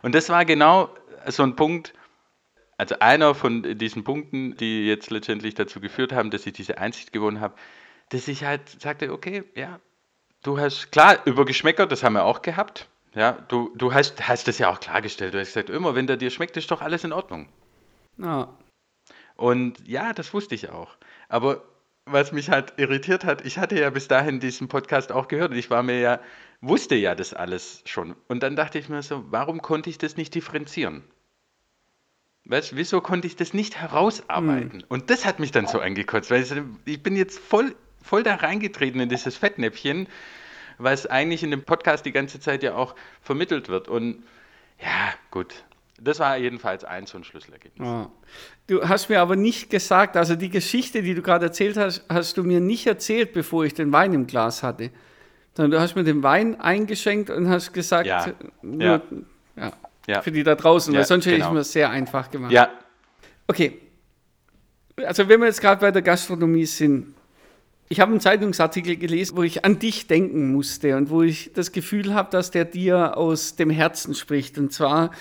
Und 0.00 0.14
das 0.14 0.30
war 0.30 0.44
genau 0.46 0.88
so 1.26 1.42
ein 1.42 1.54
Punkt, 1.54 1.92
also 2.78 2.98
einer 2.98 3.34
von 3.34 3.62
diesen 3.78 4.04
Punkten, 4.04 4.56
die 4.56 4.86
jetzt 4.86 5.10
letztendlich 5.10 5.54
dazu 5.54 5.80
geführt 5.80 6.12
haben, 6.12 6.30
dass 6.30 6.46
ich 6.46 6.54
diese 6.54 6.78
Einsicht 6.78 7.12
gewonnen 7.12 7.40
habe, 7.40 7.54
dass 8.08 8.26
ich 8.26 8.44
halt 8.44 8.80
sagte, 8.80 9.12
okay, 9.12 9.44
ja, 9.54 9.78
du 10.42 10.58
hast, 10.58 10.90
klar, 10.92 11.18
über 11.26 11.44
Geschmäcker, 11.44 11.86
das 11.86 12.02
haben 12.02 12.14
wir 12.14 12.24
auch 12.24 12.40
gehabt. 12.40 12.88
Ja, 13.16 13.32
du, 13.48 13.72
du 13.74 13.94
hast, 13.94 14.28
hast 14.28 14.46
das 14.46 14.58
ja 14.58 14.68
auch 14.68 14.78
klargestellt. 14.78 15.32
Du 15.32 15.40
hast 15.40 15.48
gesagt, 15.48 15.70
immer, 15.70 15.94
wenn 15.94 16.06
der 16.06 16.18
dir 16.18 16.30
schmeckt, 16.30 16.56
ist 16.58 16.70
doch 16.70 16.82
alles 16.82 17.02
in 17.02 17.14
Ordnung. 17.14 17.48
Ja. 18.18 18.54
Und 19.36 19.86
ja, 19.88 20.12
das 20.12 20.34
wusste 20.34 20.54
ich 20.54 20.68
auch. 20.68 20.96
Aber 21.30 21.62
was 22.04 22.32
mich 22.32 22.50
halt 22.50 22.74
irritiert 22.76 23.24
hat, 23.24 23.44
ich 23.44 23.56
hatte 23.56 23.80
ja 23.80 23.88
bis 23.88 24.06
dahin 24.06 24.38
diesen 24.38 24.68
Podcast 24.68 25.12
auch 25.12 25.28
gehört 25.28 25.52
und 25.52 25.56
ich 25.56 25.70
war 25.70 25.82
mir 25.82 25.98
ja, 25.98 26.20
wusste 26.60 26.94
ja 26.94 27.14
das 27.14 27.32
alles 27.32 27.82
schon. 27.86 28.14
Und 28.28 28.42
dann 28.42 28.54
dachte 28.54 28.78
ich 28.78 28.90
mir 28.90 29.02
so, 29.02 29.24
warum 29.30 29.62
konnte 29.62 29.88
ich 29.88 29.96
das 29.96 30.18
nicht 30.18 30.34
differenzieren? 30.34 31.02
Weißt, 32.44 32.72
du, 32.72 32.76
wieso 32.76 33.00
konnte 33.00 33.26
ich 33.26 33.34
das 33.34 33.54
nicht 33.54 33.80
herausarbeiten? 33.80 34.84
Und 34.88 35.08
das 35.08 35.24
hat 35.24 35.40
mich 35.40 35.52
dann 35.52 35.66
so 35.66 35.80
angekotzt, 35.80 36.30
weil 36.30 36.42
ich, 36.42 36.52
ich 36.84 37.02
bin 37.02 37.16
jetzt 37.16 37.38
voll, 37.38 37.74
voll 38.02 38.22
da 38.22 38.34
reingetreten 38.36 39.00
in 39.00 39.08
dieses 39.08 39.36
Fettnäpfchen, 39.36 40.06
was 40.78 41.06
eigentlich 41.06 41.42
in 41.42 41.50
dem 41.50 41.62
Podcast 41.62 42.04
die 42.06 42.12
ganze 42.12 42.40
Zeit 42.40 42.62
ja 42.62 42.74
auch 42.74 42.94
vermittelt 43.22 43.68
wird. 43.68 43.88
Und 43.88 44.24
ja, 44.80 45.14
gut. 45.30 45.54
Das 45.98 46.18
war 46.18 46.36
jedenfalls 46.36 46.84
ein 46.84 47.06
so 47.06 47.16
ein 47.16 47.24
Schlüsselergebnis. 47.24 47.86
Ja. 47.88 48.10
Du 48.66 48.86
hast 48.86 49.08
mir 49.08 49.20
aber 49.20 49.34
nicht 49.34 49.70
gesagt, 49.70 50.16
also 50.16 50.36
die 50.36 50.50
Geschichte, 50.50 51.02
die 51.02 51.14
du 51.14 51.22
gerade 51.22 51.46
erzählt 51.46 51.78
hast, 51.78 52.04
hast 52.08 52.36
du 52.36 52.44
mir 52.44 52.60
nicht 52.60 52.86
erzählt, 52.86 53.32
bevor 53.32 53.64
ich 53.64 53.72
den 53.72 53.92
Wein 53.92 54.12
im 54.12 54.26
Glas 54.26 54.62
hatte. 54.62 54.90
Sondern 55.54 55.70
du 55.70 55.80
hast 55.80 55.96
mir 55.96 56.04
den 56.04 56.22
Wein 56.22 56.60
eingeschenkt 56.60 57.30
und 57.30 57.48
hast 57.48 57.72
gesagt, 57.72 58.06
Ja. 58.06 58.26
nur, 58.60 59.00
Ja. 59.56 59.72
ja. 60.06 60.20
Für 60.20 60.30
die 60.32 60.42
da 60.42 60.54
draußen, 60.54 60.94
weil 60.94 61.06
sonst 61.06 61.24
hätte 61.24 61.36
genau. 61.36 61.48
ich 61.48 61.54
mir 61.54 61.64
sehr 61.64 61.88
einfach 61.88 62.30
gemacht. 62.30 62.52
Ja, 62.52 62.70
Okay. 63.46 63.80
Also 65.04 65.28
wenn 65.28 65.40
wir 65.40 65.46
jetzt 65.46 65.60
gerade 65.60 65.80
bei 65.80 65.90
der 65.90 66.02
Gastronomie 66.02 66.66
sind, 66.66 67.14
ich 67.88 68.00
habe 68.00 68.10
einen 68.10 68.20
Zeitungsartikel 68.20 68.96
gelesen, 68.96 69.36
wo 69.36 69.42
ich 69.42 69.64
an 69.64 69.78
dich 69.78 70.06
denken 70.06 70.52
musste 70.52 70.96
und 70.96 71.10
wo 71.10 71.22
ich 71.22 71.52
das 71.54 71.72
Gefühl 71.72 72.14
habe, 72.14 72.30
dass 72.30 72.50
der 72.50 72.64
dir 72.64 73.16
aus 73.16 73.56
dem 73.56 73.70
Herzen 73.70 74.14
spricht. 74.14 74.58
Und 74.58 74.72
zwar 74.72 75.12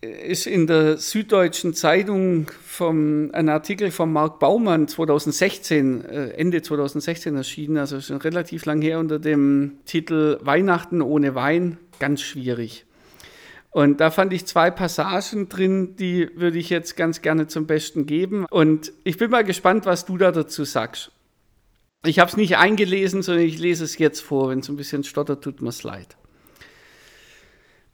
ist 0.00 0.46
in 0.46 0.68
der 0.68 0.96
Süddeutschen 0.96 1.74
Zeitung 1.74 2.50
vom, 2.64 3.30
ein 3.32 3.48
Artikel 3.48 3.90
von 3.90 4.12
Marc 4.12 4.38
Baumann 4.38 4.86
2016, 4.86 6.04
äh, 6.04 6.28
Ende 6.30 6.62
2016 6.62 7.34
erschienen, 7.34 7.78
also 7.78 8.00
schon 8.00 8.18
relativ 8.18 8.64
lang 8.64 8.80
her, 8.80 9.00
unter 9.00 9.18
dem 9.18 9.78
Titel 9.86 10.38
Weihnachten 10.42 11.02
ohne 11.02 11.34
Wein, 11.34 11.78
ganz 11.98 12.22
schwierig. 12.22 12.84
Und 13.70 14.00
da 14.00 14.10
fand 14.10 14.32
ich 14.32 14.46
zwei 14.46 14.70
Passagen 14.70 15.48
drin, 15.48 15.96
die 15.96 16.30
würde 16.36 16.58
ich 16.58 16.70
jetzt 16.70 16.96
ganz 16.96 17.20
gerne 17.20 17.48
zum 17.48 17.66
Besten 17.66 18.06
geben. 18.06 18.46
Und 18.50 18.92
ich 19.02 19.18
bin 19.18 19.30
mal 19.30 19.44
gespannt, 19.44 19.84
was 19.84 20.06
du 20.06 20.16
da 20.16 20.30
dazu 20.30 20.64
sagst. 20.64 21.10
Ich 22.04 22.20
habe 22.20 22.30
es 22.30 22.36
nicht 22.36 22.56
eingelesen, 22.56 23.22
sondern 23.22 23.44
ich 23.44 23.58
lese 23.58 23.84
es 23.84 23.98
jetzt 23.98 24.20
vor. 24.20 24.50
Wenn 24.50 24.60
es 24.60 24.68
ein 24.68 24.76
bisschen 24.76 25.02
stottert, 25.02 25.42
tut 25.42 25.60
mir 25.60 25.70
es 25.70 25.82
leid. 25.82 26.16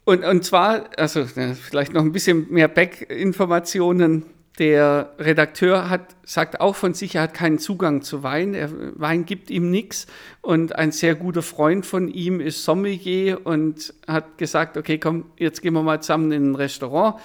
Und, 0.04 0.24
und 0.24 0.44
zwar, 0.44 0.90
also 0.98 1.24
vielleicht 1.24 1.94
noch 1.94 2.02
ein 2.02 2.12
bisschen 2.12 2.52
mehr 2.52 2.68
Back-Informationen. 2.68 4.26
Der 4.58 5.14
Redakteur 5.18 5.88
hat, 5.88 6.14
sagt 6.22 6.60
auch 6.60 6.76
von 6.76 6.94
sich, 6.94 7.16
er 7.16 7.22
hat 7.22 7.34
keinen 7.34 7.58
Zugang 7.58 8.02
zu 8.02 8.22
Wein. 8.22 8.54
Er, 8.54 8.70
Wein 8.94 9.24
gibt 9.24 9.50
ihm 9.50 9.70
nichts. 9.70 10.06
Und 10.42 10.76
ein 10.76 10.92
sehr 10.92 11.14
guter 11.14 11.42
Freund 11.42 11.86
von 11.86 12.08
ihm 12.08 12.40
ist 12.40 12.62
Sommelier 12.62 13.40
und 13.44 13.94
hat 14.06 14.36
gesagt, 14.36 14.76
okay, 14.76 14.98
komm, 14.98 15.30
jetzt 15.38 15.62
gehen 15.62 15.72
wir 15.72 15.82
mal 15.82 16.02
zusammen 16.02 16.30
in 16.30 16.52
ein 16.52 16.54
Restaurant 16.54 17.16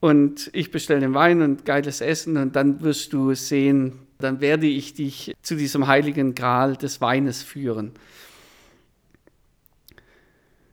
und 0.00 0.48
ich 0.52 0.70
bestelle 0.70 1.00
den 1.00 1.14
Wein 1.14 1.42
und 1.42 1.64
geiles 1.64 2.00
Essen 2.00 2.36
und 2.36 2.54
dann 2.54 2.80
wirst 2.82 3.12
du 3.12 3.34
sehen, 3.34 4.07
dann 4.18 4.40
werde 4.40 4.66
ich 4.66 4.94
dich 4.94 5.34
zu 5.42 5.56
diesem 5.56 5.86
heiligen 5.86 6.34
Gral 6.34 6.76
des 6.76 7.00
Weines 7.00 7.42
führen. 7.42 7.92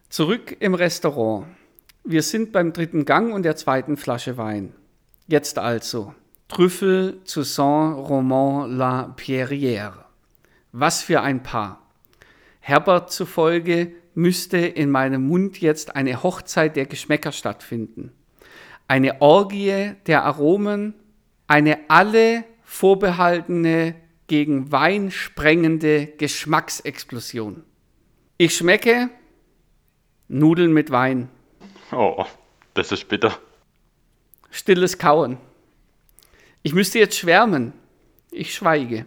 Zurück 0.10 0.55
im 0.60 0.73
Restaurant. 0.73 1.47
Wir 2.03 2.21
sind 2.21 2.51
beim 2.51 2.73
dritten 2.73 3.05
Gang 3.05 3.34
und 3.34 3.43
der 3.43 3.55
zweiten 3.55 3.97
Flasche 3.97 4.38
Wein. 4.38 4.73
Jetzt 5.27 5.58
also 5.58 6.13
Trüffel 6.47 7.21
zu 7.23 7.43
Saint-Romain-la-Pierrière. 7.43 9.93
Was 10.71 11.01
für 11.01 11.21
ein 11.21 11.43
Paar. 11.43 11.81
Herbert 12.60 13.12
zufolge 13.12 13.91
müsste 14.13 14.58
in 14.58 14.89
meinem 14.89 15.27
Mund 15.27 15.60
jetzt 15.60 15.95
eine 15.95 16.23
Hochzeit 16.23 16.75
der 16.75 16.86
Geschmäcker 16.86 17.31
stattfinden. 17.31 18.12
Eine 18.88 19.21
Orgie 19.21 19.93
der 20.08 20.23
Aromen, 20.23 20.93
eine 21.47 21.89
alle 21.89 22.43
vorbehaltene, 22.65 23.95
gegen 24.28 24.71
Wein 24.71 25.12
sprengende 25.12 26.08
Geschmacksexplosion. 26.08 27.63
Ich 28.38 28.58
schmecke 28.58 29.10
Nudeln 30.28 30.73
mit 30.73 30.89
Wein. 30.89 31.30
Oh, 31.91 32.25
das 32.73 32.91
ist 32.91 33.08
bitter. 33.08 33.38
Stilles 34.49 34.97
Kauen. 34.97 35.38
Ich 36.63 36.73
müsste 36.73 36.99
jetzt 36.99 37.17
schwärmen. 37.17 37.73
Ich 38.32 38.54
schweige. 38.54 39.06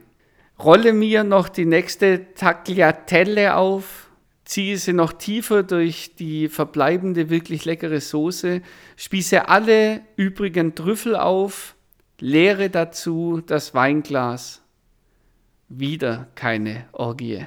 rolle 0.58 0.92
mir 0.92 1.24
noch 1.24 1.48
die 1.48 1.66
nächste 1.66 2.34
Tagliatelle 2.34 3.56
auf, 3.56 4.10
ziehe 4.44 4.76
sie 4.76 4.92
noch 4.92 5.12
tiefer 5.12 5.62
durch 5.62 6.14
die 6.16 6.48
verbleibende 6.48 7.30
wirklich 7.30 7.64
leckere 7.64 8.00
Soße, 8.00 8.62
spieße 8.96 9.48
alle 9.48 10.02
übrigen 10.16 10.74
Trüffel 10.74 11.16
auf, 11.16 11.74
leere 12.18 12.70
dazu 12.70 13.42
das 13.44 13.74
Weinglas. 13.74 14.62
Wieder 15.68 16.28
keine 16.34 16.86
Orgie 16.92 17.46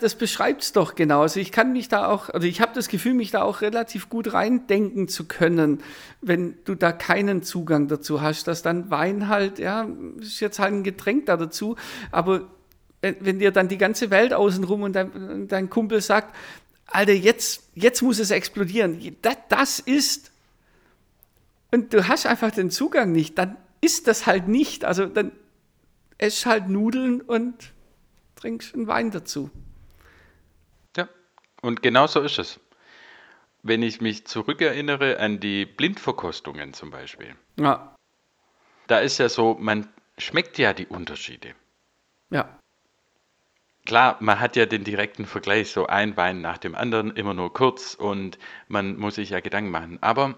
das 0.00 0.14
beschreibt 0.14 0.62
es 0.62 0.72
doch 0.72 0.94
genau. 0.94 1.22
Also 1.22 1.40
ich 1.40 1.52
kann 1.52 1.72
mich 1.72 1.88
da 1.88 2.06
auch, 2.06 2.28
also 2.30 2.46
ich 2.46 2.60
habe 2.60 2.72
das 2.74 2.88
Gefühl, 2.88 3.14
mich 3.14 3.30
da 3.30 3.42
auch 3.42 3.60
relativ 3.60 4.08
gut 4.08 4.32
reindenken 4.32 5.08
zu 5.08 5.24
können, 5.24 5.82
wenn 6.20 6.54
du 6.64 6.74
da 6.74 6.92
keinen 6.92 7.42
Zugang 7.42 7.88
dazu 7.88 8.20
hast, 8.20 8.46
dass 8.46 8.62
dann 8.62 8.90
Wein 8.90 9.28
halt, 9.28 9.58
ja, 9.58 9.88
ist 10.20 10.40
jetzt 10.40 10.58
halt 10.58 10.72
ein 10.72 10.84
Getränk 10.84 11.26
da 11.26 11.36
dazu, 11.36 11.76
aber 12.12 12.48
wenn 13.00 13.38
dir 13.38 13.52
dann 13.52 13.68
die 13.68 13.78
ganze 13.78 14.10
Welt 14.10 14.32
außenrum 14.32 14.82
und 14.82 14.92
dein, 14.94 15.46
dein 15.46 15.70
Kumpel 15.70 16.00
sagt, 16.00 16.34
Alter, 16.86 17.12
jetzt, 17.12 17.62
jetzt 17.74 18.02
muss 18.02 18.18
es 18.18 18.30
explodieren, 18.30 19.00
das, 19.22 19.36
das 19.48 19.78
ist, 19.78 20.32
und 21.70 21.92
du 21.92 22.08
hast 22.08 22.26
einfach 22.26 22.50
den 22.50 22.70
Zugang 22.70 23.12
nicht, 23.12 23.38
dann 23.38 23.56
ist 23.80 24.06
das 24.06 24.26
halt 24.26 24.48
nicht. 24.48 24.84
Also 24.84 25.06
dann 25.06 25.32
esst 26.18 26.46
halt 26.46 26.68
Nudeln 26.68 27.20
und 27.20 27.72
trinkst 28.36 28.74
einen 28.74 28.86
Wein 28.86 29.10
dazu. 29.10 29.50
Und 31.60 31.82
genau 31.82 32.06
so 32.06 32.20
ist 32.20 32.38
es. 32.38 32.60
Wenn 33.62 33.82
ich 33.82 34.00
mich 34.00 34.26
zurückerinnere 34.26 35.18
an 35.18 35.40
die 35.40 35.66
Blindverkostungen 35.66 36.72
zum 36.72 36.90
Beispiel. 36.90 37.34
Ja. 37.58 37.96
Da 38.86 38.98
ist 39.00 39.18
ja 39.18 39.28
so, 39.28 39.56
man 39.58 39.88
schmeckt 40.16 40.58
ja 40.58 40.72
die 40.72 40.86
Unterschiede. 40.86 41.54
Ja. 42.30 42.58
Klar, 43.84 44.16
man 44.20 44.38
hat 44.38 44.54
ja 44.56 44.66
den 44.66 44.84
direkten 44.84 45.24
Vergleich, 45.24 45.70
so 45.70 45.86
ein 45.86 46.16
Wein 46.16 46.40
nach 46.40 46.58
dem 46.58 46.74
anderen, 46.74 47.10
immer 47.16 47.34
nur 47.34 47.52
kurz 47.52 47.94
und 47.94 48.38
man 48.68 48.96
muss 48.96 49.16
sich 49.16 49.30
ja 49.30 49.40
Gedanken 49.40 49.70
machen. 49.70 49.98
Aber 50.02 50.34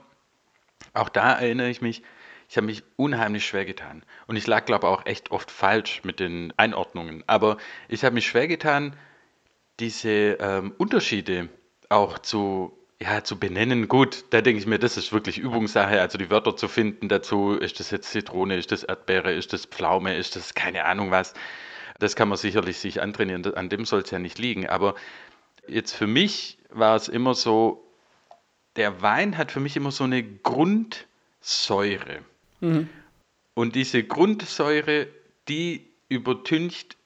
auch 0.93 1.09
da 1.09 1.33
erinnere 1.39 1.71
ich 1.71 1.81
mich, 1.81 2.03
ich 2.49 2.57
habe 2.57 2.67
mich 2.67 2.83
unheimlich 2.97 3.47
schwer 3.47 3.65
getan. 3.65 4.03
Und 4.27 4.37
ich 4.37 4.47
lag, 4.47 4.65
glaube 4.65 4.87
ich, 4.87 4.93
auch 4.93 5.07
echt 5.07 5.31
oft 5.31 5.51
falsch 5.53 6.03
mit 6.03 6.19
den 6.19 6.53
Einordnungen. 6.57 7.23
Aber 7.29 7.59
ich 7.89 8.05
habe 8.05 8.15
mich 8.15 8.27
schwer 8.27 8.49
getan, 8.49 8.97
diese 9.79 10.37
ähm, 10.41 10.75
Unterschiede 10.77 11.49
auch 11.89 12.19
zu, 12.19 12.77
ja, 13.01 13.23
zu 13.23 13.39
benennen, 13.39 13.87
gut, 13.87 14.25
da 14.31 14.41
denke 14.41 14.61
ich 14.61 14.67
mir, 14.67 14.79
das 14.79 14.97
ist 14.97 15.13
wirklich 15.13 15.39
Übungssache, 15.39 16.01
also 16.01 16.19
die 16.19 16.31
Wörter 16.31 16.57
zu 16.57 16.67
finden 16.67 17.09
dazu, 17.09 17.53
ist 17.53 17.79
das 17.81 17.91
jetzt 17.91 18.11
Zitrone, 18.11 18.57
ist 18.57 18.73
das 18.73 18.83
Erdbeere, 18.83 19.33
ist 19.33 19.53
das 19.53 19.67
Pflaume, 19.67 20.17
ist 20.17 20.35
das 20.35 20.55
keine 20.55 20.85
Ahnung 20.85 21.11
was. 21.11 21.35
Das 22.01 22.17
kann 22.17 22.29
man 22.29 22.39
sicherlich 22.39 22.79
sich 22.79 23.01
antrainieren, 23.01 23.55
an 23.55 23.69
dem 23.69 23.85
soll 23.85 24.01
es 24.01 24.11
ja 24.11 24.19
nicht 24.19 24.39
liegen. 24.39 24.69
Aber 24.69 24.97
jetzt 25.69 25.93
für 25.93 26.07
mich 26.07 26.59
war 26.71 26.97
es 26.97 27.09
immer 27.09 27.35
so, 27.35 27.90
der 28.77 29.03
Wein 29.03 29.37
hat 29.37 29.53
für 29.53 29.61
mich 29.61 29.77
immer 29.77 29.91
so 29.91 30.05
eine 30.05 30.23
Grundsäure. 30.23 32.21
Mhm. 32.61 32.89
Und 33.55 33.75
diese 33.75 34.05
Grundsäure, 34.05 35.09
die 35.49 35.87
übertüncht 36.09 36.97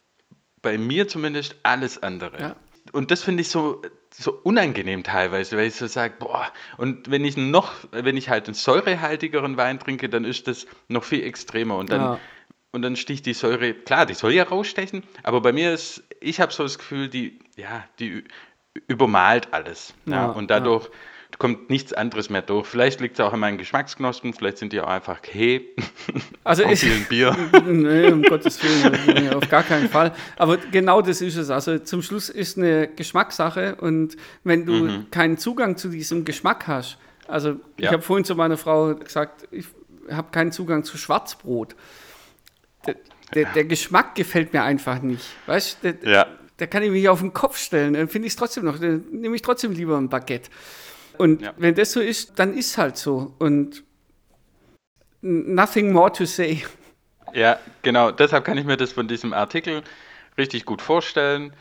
bei 0.62 0.79
mir 0.79 1.09
zumindest 1.09 1.57
alles 1.62 2.03
andere. 2.03 2.40
Ja 2.40 2.57
und 2.92 3.11
das 3.11 3.22
finde 3.22 3.40
ich 3.42 3.48
so, 3.48 3.83
so 4.11 4.33
unangenehm 4.42 5.03
teilweise, 5.03 5.57
weil 5.57 5.66
ich 5.66 5.74
so 5.74 5.87
sage, 5.87 6.14
boah, 6.18 6.53
und 6.77 7.11
wenn 7.11 7.24
ich 7.24 7.37
noch, 7.37 7.72
wenn 7.90 8.16
ich 8.16 8.29
halt 8.29 8.46
einen 8.46 8.55
säurehaltigeren 8.55 9.57
Wein 9.57 9.79
trinke, 9.79 10.09
dann 10.09 10.24
ist 10.24 10.46
das 10.48 10.66
noch 10.88 11.05
viel 11.05 11.24
extremer 11.24 11.77
und 11.77 11.90
dann, 11.90 12.00
ja. 12.00 12.20
und 12.72 12.83
dann 12.83 12.96
sticht 12.96 13.27
die 13.27 13.35
Säure, 13.35 13.74
klar, 13.74 14.07
die 14.07 14.14
soll 14.14 14.33
ja 14.33 14.44
rausstechen, 14.44 15.03
aber 15.22 15.40
bei 15.40 15.53
mir 15.53 15.72
ist, 15.72 16.05
ich 16.20 16.40
habe 16.40 16.53
so 16.53 16.62
das 16.62 16.79
Gefühl, 16.79 17.09
die, 17.09 17.38
ja, 17.57 17.85
die 17.98 18.24
übermalt 18.87 19.53
alles. 19.53 19.94
Ja, 20.07 20.14
ja 20.14 20.27
und 20.27 20.50
dadurch, 20.50 20.90
kommt 21.38 21.70
nichts 21.70 21.92
anderes 21.92 22.31
mehr 22.31 22.42
durch. 22.42 22.66
Vielleicht 22.66 23.01
liegt 23.01 23.18
es 23.18 23.25
auch 23.25 23.33
an 23.33 23.40
meinen 23.40 23.59
Geschmacksknospen, 23.59 24.35
vielleicht 24.35 24.59
sind 24.59 24.73
die 24.73 24.81
auch 24.81 24.88
einfach 24.88 25.20
hey. 25.31 25.75
Also 26.44 26.62
ist 26.68 26.83
vielen 26.83 27.05
Bier. 27.05 27.37
nee, 27.66 28.11
um 28.11 28.23
Gottes 28.23 28.62
Willen, 28.62 29.33
auf 29.35 29.49
gar 29.49 29.62
keinen 29.62 29.88
Fall. 29.88 30.14
Aber 30.37 30.59
genau 30.59 31.01
das 31.03 31.20
ist 31.20 31.37
es. 31.37 31.51
Also 31.51 31.79
zum 31.79 32.03
Schluss 32.03 32.29
ist 32.29 32.59
eine 32.59 32.88
Geschmackssache 32.88 33.77
und 33.77 34.16
wenn 34.44 34.66
du 34.66 34.73
mhm. 34.73 35.11
keinen 35.11 35.38
Zugang 35.38 35.77
zu 35.77 35.88
diesem 35.88 36.25
Geschmack 36.25 36.66
hast, 36.66 36.99
also 37.27 37.51
ja. 37.51 37.57
ich 37.79 37.88
habe 37.88 38.03
vorhin 38.03 38.25
zu 38.25 38.35
meiner 38.35 38.57
Frau 38.57 38.94
gesagt, 38.94 39.49
ich 39.51 39.66
habe 40.11 40.31
keinen 40.31 40.53
Zugang 40.53 40.85
zu 40.85 40.99
Schwarzbrot. 40.99 41.75
Der, 42.87 42.97
der, 43.35 43.53
der 43.53 43.64
Geschmack 43.64 44.14
gefällt 44.14 44.53
mir 44.53 44.62
einfach 44.62 45.01
nicht. 45.01 45.25
Weißt 45.47 45.79
du, 45.83 45.99
ja. 46.03 46.27
da 46.59 46.66
kann 46.66 46.83
ich 46.83 46.90
mich 46.90 47.09
auf 47.09 47.20
den 47.20 47.33
Kopf 47.33 47.57
stellen. 47.57 47.94
Dann 47.94 48.09
finde 48.09 48.27
ich 48.27 48.35
es 48.35 48.37
trotzdem 48.37 48.64
noch, 48.64 48.79
dann 48.79 49.05
nehme 49.11 49.35
ich 49.35 49.42
trotzdem 49.42 49.73
lieber 49.73 49.97
ein 49.97 50.09
Baguette. 50.09 50.51
Und 51.18 51.42
ja. 51.42 51.53
wenn 51.57 51.74
das 51.74 51.92
so 51.92 52.00
ist, 52.00 52.38
dann 52.38 52.55
ist 52.55 52.79
halt 52.79 52.96
so. 52.96 53.35
Und 53.38 53.85
nothing 55.20 55.92
more 55.92 56.12
to 56.12 56.24
say. 56.24 56.64
Ja, 57.33 57.59
genau. 57.83 58.11
Deshalb 58.11 58.44
kann 58.44 58.59
ich 58.59 58.64
mir 58.64 58.77
das 58.77 58.92
von 58.92 59.09
diesem 59.09 59.33
Artikel 59.33 59.83
richtig 60.38 60.64
gut 60.64 60.83
vorstellen. 60.83 61.53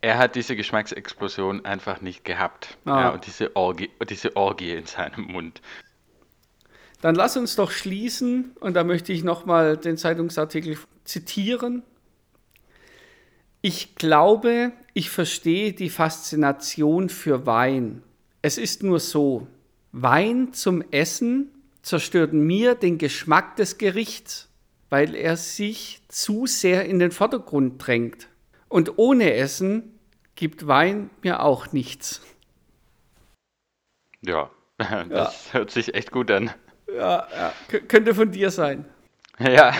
Er 0.00 0.18
hat 0.18 0.34
diese 0.34 0.56
Geschmacksexplosion 0.56 1.64
einfach 1.64 2.00
nicht 2.00 2.24
gehabt. 2.24 2.76
Ah. 2.84 3.00
Ja, 3.00 3.08
und 3.10 3.26
diese 3.26 3.54
Orgie, 3.54 3.90
diese 4.08 4.36
Orgie 4.36 4.72
in 4.72 4.86
seinem 4.86 5.26
Mund. 5.26 5.60
Dann 7.00 7.14
lass 7.14 7.36
uns 7.36 7.56
doch 7.56 7.70
schließen, 7.70 8.52
und 8.60 8.74
da 8.74 8.84
möchte 8.84 9.12
ich 9.12 9.24
nochmal 9.24 9.76
den 9.76 9.96
Zeitungsartikel 9.96 10.78
zitieren. 11.04 11.82
Ich 13.60 13.94
glaube, 13.94 14.72
ich 14.92 15.10
verstehe 15.10 15.72
die 15.72 15.90
Faszination 15.90 17.08
für 17.08 17.46
Wein. 17.46 18.02
Es 18.42 18.58
ist 18.58 18.82
nur 18.82 18.98
so, 18.98 19.46
Wein 19.92 20.52
zum 20.52 20.82
Essen 20.90 21.52
zerstört 21.82 22.32
mir 22.32 22.74
den 22.74 22.98
Geschmack 22.98 23.54
des 23.54 23.78
Gerichts, 23.78 24.48
weil 24.90 25.14
er 25.14 25.36
sich 25.36 26.02
zu 26.08 26.46
sehr 26.46 26.84
in 26.86 26.98
den 26.98 27.12
Vordergrund 27.12 27.86
drängt. 27.86 28.28
Und 28.68 28.98
ohne 28.98 29.34
Essen 29.34 29.98
gibt 30.34 30.66
Wein 30.66 31.10
mir 31.22 31.42
auch 31.42 31.72
nichts. 31.72 32.20
Ja, 34.22 34.50
das 34.78 35.46
ja. 35.46 35.52
hört 35.52 35.70
sich 35.70 35.94
echt 35.94 36.10
gut 36.10 36.30
an. 36.32 36.50
Ja, 36.88 37.28
ja, 37.30 37.52
könnte 37.86 38.14
von 38.14 38.32
dir 38.32 38.50
sein. 38.50 38.84
Ja, 39.38 39.72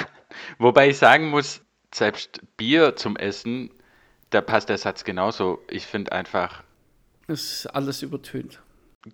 wobei 0.58 0.88
ich 0.90 0.98
sagen 0.98 1.30
muss, 1.30 1.62
selbst 1.92 2.40
Bier 2.56 2.94
zum 2.96 3.16
Essen, 3.16 3.70
da 4.30 4.40
passt 4.40 4.68
der 4.68 4.78
Satz 4.78 5.04
genauso. 5.04 5.62
Ich 5.68 5.86
finde 5.86 6.12
einfach, 6.12 6.62
ist 7.28 7.66
alles 7.66 8.02
übertönt. 8.02 8.60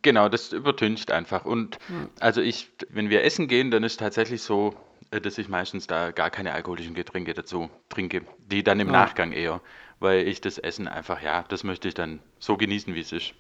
Genau, 0.03 0.29
das 0.29 0.53
übertüncht 0.53 1.11
einfach. 1.11 1.45
Und 1.45 1.79
ja. 1.89 2.09
also 2.21 2.41
ich, 2.41 2.71
wenn 2.91 3.09
wir 3.09 3.25
essen 3.25 3.49
gehen, 3.49 3.71
dann 3.71 3.85
ist 3.85 4.01
tatsächlich 4.01 4.43
so, 4.43 4.75
äh, 5.11 5.21
dass 5.21 5.39
ich 5.39 5.49
meistens 5.49 5.87
da 5.87 6.11
gar 6.11 6.31
keine 6.31 6.53
alkoholischen 6.53 6.95
Getränke 6.95 7.33
dazu 7.33 7.71
trinke. 7.89 8.23
Die 8.51 8.63
dann 8.63 8.81
im 8.81 8.89
ja. 8.89 8.93
Nachgang 8.93 9.33
eher, 9.33 9.61
weil 9.99 10.29
ich 10.29 10.41
das 10.41 10.59
Essen 10.59 10.89
einfach, 10.89 11.23
ja, 11.23 11.45
das 11.49 11.65
möchte 11.65 11.89
ich 11.89 11.95
dann 11.95 12.21
so 12.39 12.57
genießen, 12.57 12.95
wie 12.95 13.01
es 13.01 13.13
ist. 13.13 13.33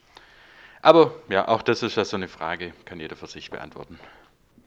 Aber 0.80 1.14
ja, 1.28 1.48
auch 1.48 1.62
das 1.62 1.82
ist 1.82 1.96
ja 1.96 2.04
so 2.04 2.16
eine 2.16 2.28
Frage, 2.28 2.72
kann 2.84 3.00
jeder 3.00 3.16
für 3.16 3.26
sich 3.26 3.50
beantworten. 3.50 3.98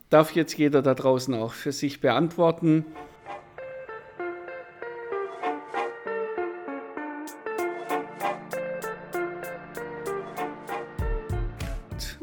Darf 0.10 0.34
jetzt 0.34 0.58
jeder 0.58 0.82
da 0.82 0.94
draußen 0.94 1.34
auch 1.34 1.54
für 1.54 1.72
sich 1.72 2.02
beantworten. 2.02 2.86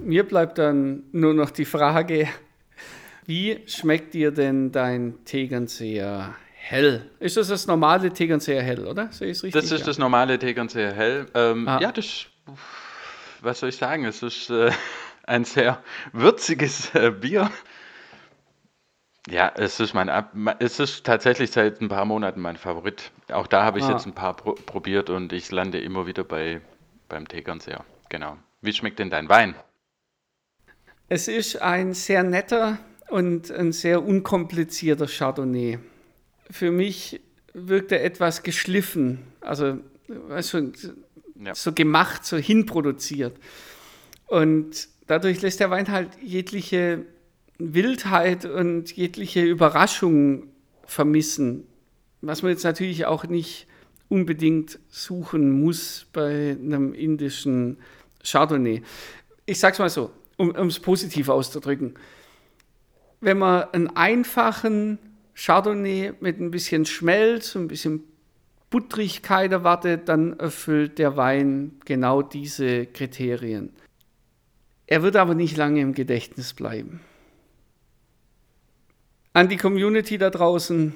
Mir 0.08 0.26
bleibt 0.26 0.56
dann 0.58 1.04
nur 1.12 1.34
noch 1.34 1.50
die 1.50 1.66
Frage, 1.66 2.28
wie 3.26 3.62
schmeckt 3.66 4.14
dir 4.14 4.30
denn 4.30 4.72
dein 4.72 5.22
Tegernseer 5.26 6.34
hell? 6.54 7.10
Ist 7.20 7.36
das 7.36 7.48
das 7.48 7.66
normale 7.66 8.10
Tegernseer 8.10 8.62
hell, 8.62 8.86
oder? 8.86 9.12
Sehe 9.12 9.30
ich 9.30 9.42
richtig? 9.42 9.52
Das 9.52 9.70
ist 9.70 9.80
ja. 9.80 9.86
das 9.86 9.98
normale 9.98 10.38
Tegernseer 10.38 10.92
hell. 10.94 11.26
Ähm, 11.34 11.68
ah. 11.68 11.78
Ja, 11.80 11.92
das, 11.92 12.26
was 13.42 13.60
soll 13.60 13.68
ich 13.68 13.76
sagen, 13.76 14.06
es 14.06 14.22
ist 14.22 14.48
äh, 14.48 14.70
ein 15.24 15.44
sehr 15.44 15.82
würziges 16.12 16.94
äh, 16.94 17.10
Bier. 17.10 17.50
Ja, 19.28 19.52
es 19.56 19.78
ist 19.78 19.92
mein, 19.92 20.10
es 20.58 20.80
ist 20.80 21.04
tatsächlich 21.04 21.50
seit 21.50 21.82
ein 21.82 21.90
paar 21.90 22.06
Monaten 22.06 22.40
mein 22.40 22.56
Favorit. 22.56 23.12
Auch 23.30 23.46
da 23.46 23.62
habe 23.62 23.78
ich 23.78 23.84
ah. 23.84 23.90
jetzt 23.90 24.06
ein 24.06 24.14
paar 24.14 24.34
pro 24.34 24.54
probiert 24.54 25.10
und 25.10 25.34
ich 25.34 25.50
lande 25.50 25.78
immer 25.78 26.06
wieder 26.06 26.24
bei, 26.24 26.62
beim 27.10 27.28
Tegernseer. 27.28 27.84
Genau. 28.08 28.38
Wie 28.62 28.72
schmeckt 28.72 29.00
denn 29.00 29.10
dein 29.10 29.28
Wein? 29.28 29.54
Es 31.10 31.26
ist 31.26 31.62
ein 31.62 31.94
sehr 31.94 32.22
netter 32.22 32.78
und 33.08 33.50
ein 33.50 33.72
sehr 33.72 34.04
unkomplizierter 34.04 35.06
Chardonnay. 35.06 35.78
Für 36.50 36.70
mich 36.70 37.20
wirkt 37.54 37.92
er 37.92 38.04
etwas 38.04 38.42
geschliffen, 38.42 39.20
also 39.40 39.78
weißt 40.06 40.52
du, 40.54 40.72
ja. 41.42 41.54
so 41.54 41.72
gemacht, 41.72 42.26
so 42.26 42.36
hinproduziert. 42.36 43.34
Und 44.26 44.88
dadurch 45.06 45.40
lässt 45.40 45.60
der 45.60 45.70
Wein 45.70 45.88
halt 45.88 46.10
jegliche 46.22 47.06
Wildheit 47.56 48.44
und 48.44 48.94
jegliche 48.94 49.42
Überraschung 49.42 50.48
vermissen. 50.84 51.66
Was 52.20 52.42
man 52.42 52.52
jetzt 52.52 52.64
natürlich 52.64 53.06
auch 53.06 53.24
nicht 53.24 53.66
unbedingt 54.10 54.78
suchen 54.90 55.50
muss 55.52 56.06
bei 56.12 56.50
einem 56.50 56.92
indischen 56.92 57.78
Chardonnay. 58.22 58.82
Ich 59.46 59.58
sage 59.58 59.72
es 59.72 59.78
mal 59.78 59.88
so, 59.88 60.10
um 60.38 60.68
es 60.68 60.80
positiv 60.80 61.28
auszudrücken. 61.28 61.94
Wenn 63.20 63.38
man 63.38 63.64
einen 63.72 63.88
einfachen 63.88 64.98
Chardonnay 65.34 66.14
mit 66.20 66.40
ein 66.40 66.50
bisschen 66.50 66.86
Schmelz, 66.86 67.54
ein 67.54 67.68
bisschen 67.68 68.04
Buttrigkeit 68.70 69.52
erwartet, 69.52 70.08
dann 70.08 70.38
erfüllt 70.38 70.98
der 70.98 71.16
Wein 71.16 71.72
genau 71.84 72.22
diese 72.22 72.86
Kriterien. 72.86 73.72
Er 74.86 75.02
wird 75.02 75.16
aber 75.16 75.34
nicht 75.34 75.56
lange 75.56 75.80
im 75.80 75.92
Gedächtnis 75.92 76.54
bleiben. 76.54 77.00
An 79.32 79.48
die 79.48 79.56
Community 79.56 80.18
da 80.18 80.30
draußen, 80.30 80.94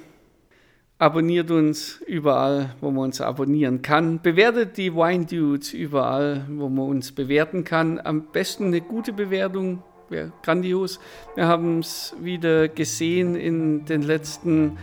abonniert 1.02 1.50
uns 1.50 2.00
überall, 2.06 2.76
wo 2.80 2.92
man 2.92 3.06
uns 3.06 3.20
abonnieren 3.20 3.82
kann. 3.82 4.20
Bewertet 4.22 4.76
die 4.76 4.94
Wine 4.94 5.26
Dudes 5.26 5.72
überall, 5.72 6.46
wo 6.48 6.68
man 6.68 6.86
uns 6.86 7.10
bewerten 7.10 7.64
kann. 7.64 7.98
Am 7.98 8.26
besten 8.30 8.66
eine 8.66 8.80
gute 8.80 9.12
Bewertung, 9.12 9.82
wäre 10.10 10.30
grandios. 10.44 11.00
Wir 11.34 11.48
haben 11.48 11.80
es 11.80 12.14
wieder 12.20 12.68
gesehen 12.68 13.34
in 13.34 13.84
den 13.84 14.02
letzten 14.02 14.78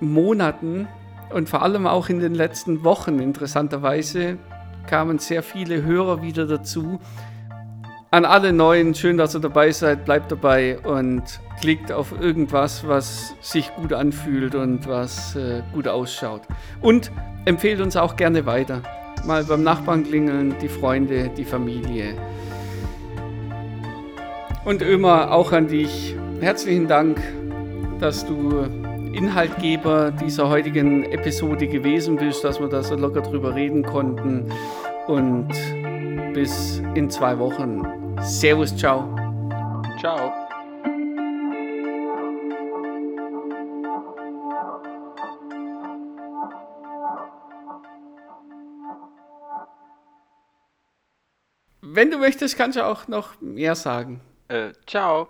Monaten 0.00 0.88
und 1.34 1.50
vor 1.50 1.60
allem 1.60 1.86
auch 1.86 2.08
in 2.08 2.20
den 2.20 2.34
letzten 2.34 2.82
Wochen. 2.82 3.18
Interessanterweise 3.18 4.38
kamen 4.86 5.18
sehr 5.18 5.42
viele 5.42 5.82
Hörer 5.82 6.22
wieder 6.22 6.46
dazu. 6.46 7.00
An 8.12 8.24
alle 8.24 8.52
Neuen, 8.52 8.92
schön, 8.92 9.16
dass 9.18 9.36
ihr 9.36 9.40
dabei 9.40 9.70
seid, 9.70 10.04
bleibt 10.04 10.32
dabei 10.32 10.80
und 10.80 11.22
klickt 11.60 11.92
auf 11.92 12.12
irgendwas, 12.20 12.84
was 12.88 13.36
sich 13.40 13.72
gut 13.76 13.92
anfühlt 13.92 14.56
und 14.56 14.88
was 14.88 15.36
äh, 15.36 15.62
gut 15.72 15.86
ausschaut. 15.86 16.42
Und 16.80 17.12
empfehlt 17.44 17.80
uns 17.80 17.96
auch 17.96 18.16
gerne 18.16 18.46
weiter. 18.46 18.82
Mal 19.24 19.44
beim 19.44 19.62
Nachbarn 19.62 20.02
klingeln, 20.02 20.56
die 20.60 20.66
Freunde, 20.66 21.30
die 21.36 21.44
Familie. 21.44 22.16
Und 24.64 24.82
Ömer, 24.82 25.30
auch 25.30 25.52
an 25.52 25.68
dich. 25.68 26.16
Herzlichen 26.40 26.88
Dank, 26.88 27.20
dass 28.00 28.26
du 28.26 28.64
Inhaltgeber 29.12 30.10
dieser 30.10 30.48
heutigen 30.48 31.04
Episode 31.04 31.68
gewesen 31.68 32.16
bist, 32.16 32.42
dass 32.42 32.58
wir 32.58 32.66
da 32.66 32.82
so 32.82 32.96
locker 32.96 33.20
drüber 33.20 33.54
reden 33.54 33.84
konnten. 33.84 34.50
Und 35.06 35.54
bis 36.32 36.82
in 36.94 37.08
zwei 37.08 37.38
Wochen. 37.38 37.99
Servus, 38.22 38.76
ciao. 38.76 39.16
Ciao. 39.98 40.32
Wenn 51.80 52.10
du 52.10 52.18
möchtest, 52.18 52.56
kannst 52.56 52.76
du 52.76 52.86
auch 52.86 53.08
noch 53.08 53.40
mehr 53.40 53.74
sagen. 53.74 54.20
Äh, 54.48 54.72
ciao. 54.86 55.28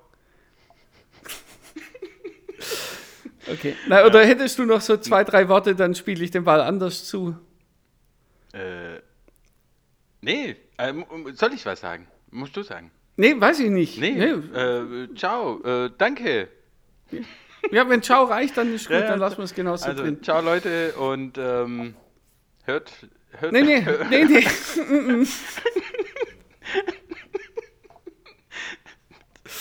Okay. 3.46 3.74
Na, 3.88 4.04
oder 4.04 4.24
hättest 4.24 4.58
du 4.58 4.64
noch 4.64 4.80
so 4.80 4.96
zwei, 4.96 5.24
drei 5.24 5.48
Worte, 5.48 5.74
dann 5.74 5.94
spiele 5.94 6.22
ich 6.24 6.30
den 6.30 6.44
Ball 6.44 6.60
anders 6.60 7.04
zu. 7.06 7.36
Äh, 8.52 9.00
nee, 10.20 10.56
äh, 10.76 10.92
soll 11.34 11.54
ich 11.54 11.64
was 11.66 11.80
sagen? 11.80 12.06
Musst 12.30 12.56
du 12.56 12.62
sagen. 12.62 12.90
Nee, 13.16 13.34
weiß 13.38 13.60
ich 13.60 13.70
nicht. 13.70 13.98
Nee, 14.00 14.18
Äh, 14.20 15.14
ciao, 15.14 15.60
äh, 15.62 15.90
danke. 15.98 16.48
Ja, 17.70 17.88
wenn 17.88 18.02
Ciao 18.02 18.24
reicht, 18.24 18.56
dann 18.56 18.72
ist 18.72 18.86
gut, 18.86 18.94
Ja, 18.96 19.02
dann 19.08 19.18
lassen 19.18 19.38
wir 19.38 19.44
es 19.44 19.54
genauso 19.54 19.86
Also, 19.86 20.02
drin. 20.02 20.22
ciao 20.22 20.40
Leute 20.40 20.92
und 20.94 21.36
ähm, 21.36 21.94
hört, 22.64 22.92
hört. 23.32 23.52
Nee, 23.52 23.62
nee, 23.62 23.86
nee, 24.10 24.24
nee. 24.24 24.46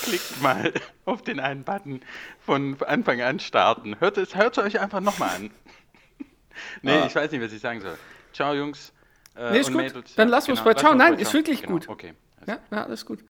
Klickt 0.04 0.40
mal 0.42 0.72
auf 1.04 1.22
den 1.22 1.40
einen 1.40 1.64
Button 1.64 2.00
von 2.44 2.76
Anfang 2.86 3.20
an 3.20 3.40
starten. 3.40 3.98
Hört 4.00 4.18
es, 4.18 4.34
hört 4.36 4.56
es 4.56 4.64
euch 4.64 4.80
einfach 4.80 5.00
nochmal 5.00 5.30
an. 5.36 5.50
nee, 6.82 6.92
Ah. 6.92 7.06
ich 7.06 7.14
weiß 7.14 7.30
nicht, 7.32 7.42
was 7.42 7.52
ich 7.52 7.60
sagen 7.60 7.80
soll. 7.80 7.96
Ciao, 8.32 8.54
Jungs. 8.54 8.92
Äh, 9.36 9.52
Nee, 9.52 9.58
ist 9.60 9.68
gut. 9.72 9.76
Mädels. 9.82 10.14
Dann 10.14 10.28
lassen 10.28 10.48
wir's 10.48 10.60
bei 10.62 10.72
lassen 10.72 10.80
Ciao. 10.80 10.94
Nein, 10.94 11.14
ist 11.18 11.34
wirklich 11.34 11.62
Genau, 11.62 11.72
gut. 11.74 11.88
Okay. 11.88 12.14
Ja, 12.50 12.58
ja, 12.72 12.82
alles 12.84 13.06
gut. 13.06 13.29